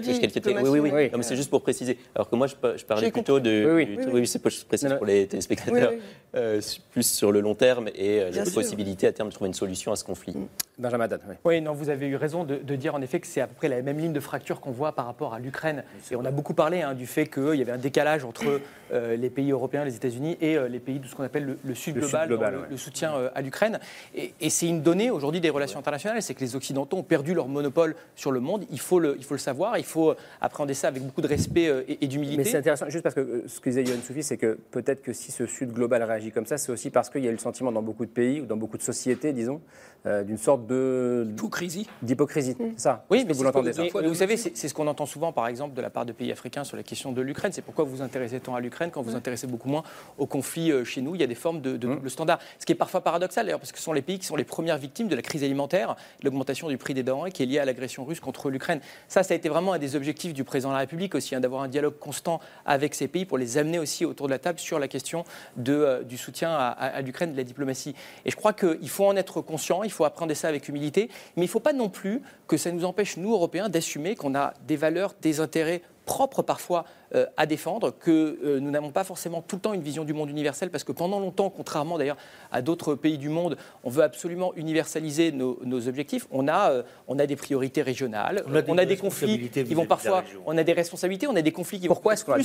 [0.71, 1.11] Oui, oui, oui.
[1.17, 1.99] mais c'est juste pour préciser.
[2.15, 3.51] Alors que moi, je, pa- je parlais plutôt compris.
[3.51, 3.65] de.
[3.67, 3.87] Oui, oui.
[3.87, 4.21] du- Oui, oui.
[4.21, 5.91] oui, c'est je pour les téléspectateurs.
[5.93, 6.03] Oui, oui.
[6.37, 6.61] euh,
[6.93, 9.91] plus sur le long terme et euh, la possibilité à terme de trouver une solution
[9.93, 10.35] à ce conflit.
[10.79, 11.35] Benjamin Haddad, oui.
[11.45, 13.55] Oui, non, vous avez eu raison de, de dire en effet que c'est à peu
[13.55, 15.83] près la même ligne de fracture qu'on voit par rapport à l'Ukraine.
[16.11, 18.61] Et on a beaucoup parlé hein, du fait qu'il y avait un décalage entre
[18.93, 21.59] euh, les pays européens, les États-Unis et euh, les pays de ce qu'on appelle le,
[21.65, 22.69] le Sud Le Sud global, dans le, ouais.
[22.71, 23.81] le soutien euh, à l'Ukraine.
[24.15, 27.35] Et, et c'est une donnée aujourd'hui des relations internationales, c'est que les Occidentaux ont perdu
[27.35, 28.65] leur monopole sur le monde.
[28.71, 31.69] Il faut le, il faut le savoir, il faut appréhender ça avec beaucoup de respect
[31.69, 32.39] euh, et, et d'humilité.
[32.39, 35.03] Mais c'est intéressant, juste parce que euh, ce que disait Yohann Soufi, c'est que peut-être
[35.03, 37.35] que si ce Sud global réagit comme ça, c'est aussi parce qu'il y a eu
[37.35, 39.61] le sentiment dans beaucoup de pays ou dans beaucoup de sociétés, disons,
[40.07, 41.27] euh, d'une sorte de.
[41.31, 41.89] Hypocrisie.
[42.03, 44.87] D'hypocrisie, c'est ça Oui, mais vous l'entendez ça mais- vous savez, c'est c'est ce qu'on
[44.87, 47.53] entend souvent, par exemple, de la part de pays africains sur la question de l'Ukraine.
[47.53, 49.83] C'est pourquoi vous vous intéressez tant à l'Ukraine quand vous vous intéressez beaucoup moins
[50.19, 51.15] au conflit euh, chez nous.
[51.15, 52.39] Il y a des formes de, de double standard.
[52.59, 54.45] Ce qui est parfois paradoxal, d'ailleurs, parce que ce sont les pays qui sont les
[54.45, 57.65] premières victimes de la crise alimentaire, l'augmentation du prix des denrées qui est liée à
[57.65, 58.81] l'agression russe contre l'Ukraine.
[59.09, 61.41] Ça, ça a été vraiment un des objectifs du président de la République aussi, hein,
[61.41, 64.59] d'avoir un dialogue constant avec ces pays pour les amener aussi autour de la table
[64.59, 65.25] sur la question
[65.57, 67.95] de, euh, du soutien à, à- à l'Ukraine, de la diplomatie.
[68.25, 71.43] Et je crois qu'il faut en être conscient, il faut apprendre ça avec humilité, mais
[71.43, 74.55] il ne faut pas non plus que ça nous empêche, nous, Européens, d'assumer qu'on a
[74.67, 76.85] des valeurs, des intérêts propres parfois
[77.15, 80.13] euh, à défendre, que euh, nous n'avons pas forcément tout le temps une vision du
[80.15, 82.17] monde universel, parce que pendant longtemps, contrairement d'ailleurs
[82.51, 86.27] à d'autres pays du monde, on veut absolument universaliser nos, nos objectifs.
[86.33, 89.87] On a, euh, on a des priorités régionales, On a des des conflits qui vont
[89.87, 92.45] parfois, on a des responsabilités, on a des conflits qui Pourquoi vont plus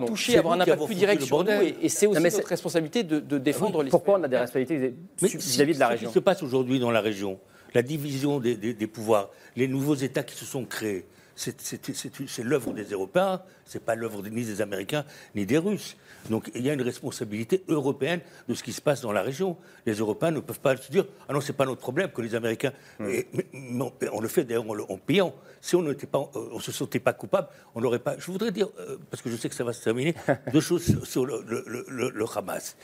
[0.00, 2.22] nous toucher, avoir un impact plus direct le sur nous, et, et c'est aussi Non,
[2.22, 5.80] mais notre c'est- responsabilité de, de défendre les Pourquoi on a des responsabilités vis-à-vis de
[5.80, 7.38] la ce région qui se passe aujourd'hui dans la région,
[7.74, 11.04] la division des, des- des pouvoirs, les nouveaux États qui se sont créés,
[11.34, 15.04] c'est- l'œuvre des Européens, c'est pas l'œuvre ni des Américains
[15.34, 15.96] ni des Russes.
[16.30, 19.56] Donc il y a une responsabilité européenne de ce qui se passe dans la région.
[19.86, 22.34] Les Européens ne peuvent pas se dire ah non c'est pas notre problème que les
[22.34, 22.72] Américains.
[23.00, 25.34] Et- mais- mais on, on le fait d'ailleurs en, en payant.
[25.60, 28.16] Si on n'était pas, euh, on se sentait pas coupable, on n'aurait pas.
[28.18, 30.14] Je voudrais dire euh, parce que je sais que ça va se terminer
[30.52, 32.76] deux choses sur, sur le, le- le- le- le Hamas.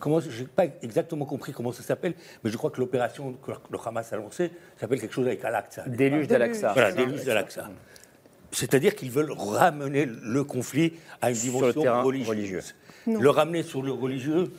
[0.00, 3.50] Comment, je n'ai pas exactement compris comment ça s'appelle, mais je crois que l'opération que
[3.50, 5.84] le Hamas a lancée s'appelle quelque chose avec Al-Aqsa.
[5.86, 6.72] Déluge d'Al-Aqsa.
[6.72, 7.70] Voilà, déluge d'Al-Aqsa.
[8.52, 12.74] C'est-à-dire qu'ils veulent ramener le conflit à une dimension religieuse.
[13.06, 13.20] Non.
[13.20, 14.52] Le ramener sur le religieux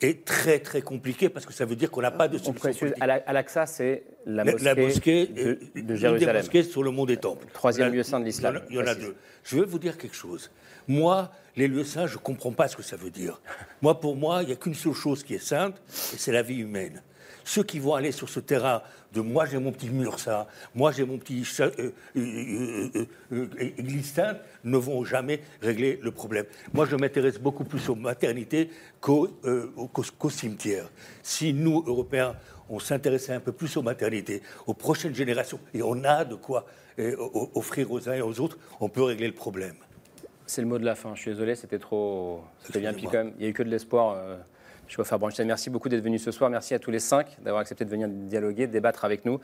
[0.00, 2.92] est très très compliqué parce que ça veut dire qu'on n'a pas de On solution
[3.00, 6.36] Al-Aqsa, c'est la mosquée, la mosquée de, euh, de une des Jérusalem.
[6.36, 7.46] mosquées sur le mont des Temples.
[7.52, 7.96] Troisième Voilà.
[7.96, 9.16] lieu saint de l'islam, Il y en a, deux.
[9.44, 10.50] Je vais vous dire quelque chose.
[10.86, 13.40] Moi, les lieux saints, je ne comprends pas ce que ça veut dire.
[13.82, 15.76] Moi, pour moi, il n'y a qu'une seule chose qui est sainte,
[16.14, 17.02] et c'est la vie humaine.
[17.48, 18.82] Ceux qui vont aller sur ce terrain
[19.14, 21.90] de moi j'ai mon petit mur ça, moi j'ai mon petit euh, euh,
[22.94, 23.46] euh, euh,
[23.78, 26.44] église sainte, ne vont jamais régler le problème.
[26.74, 28.68] Moi je m'intéresse beaucoup plus aux maternités
[29.00, 29.28] qu'au
[29.78, 30.90] au- qu'au- qu'au cimetière.
[31.22, 32.34] Si nous, Européens,
[32.68, 36.66] on s'intéressait un peu plus aux maternités, aux prochaines générations, et on a de quoi
[37.54, 39.76] offrir aux uns et aux autres, on peut régler le problème.
[40.44, 41.14] C'est le mot de la fin.
[41.14, 42.42] Je suis désolé, c'était trop.
[42.62, 42.92] C'était bien.
[42.92, 44.18] Puis quand même, il n'y a eu que de l'espoir.
[44.88, 45.44] Faire Bronstein.
[45.44, 46.50] Merci beaucoup d'être venu ce soir.
[46.50, 49.40] Merci à tous les cinq d'avoir accepté de venir dialoguer, de débattre avec nous.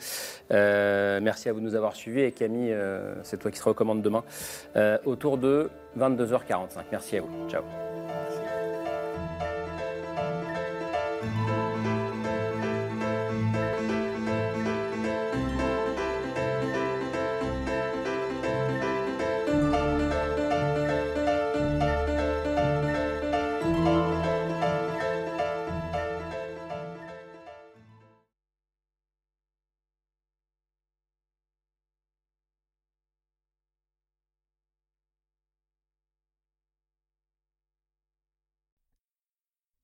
[0.51, 2.23] Euh, merci à vous de nous avoir suivis.
[2.23, 4.25] Et Camille, euh, c'est toi qui seras aux commandes demain,
[4.77, 6.85] euh, autour de 22h45.
[6.91, 7.49] Merci à vous.
[7.49, 7.63] Ciao.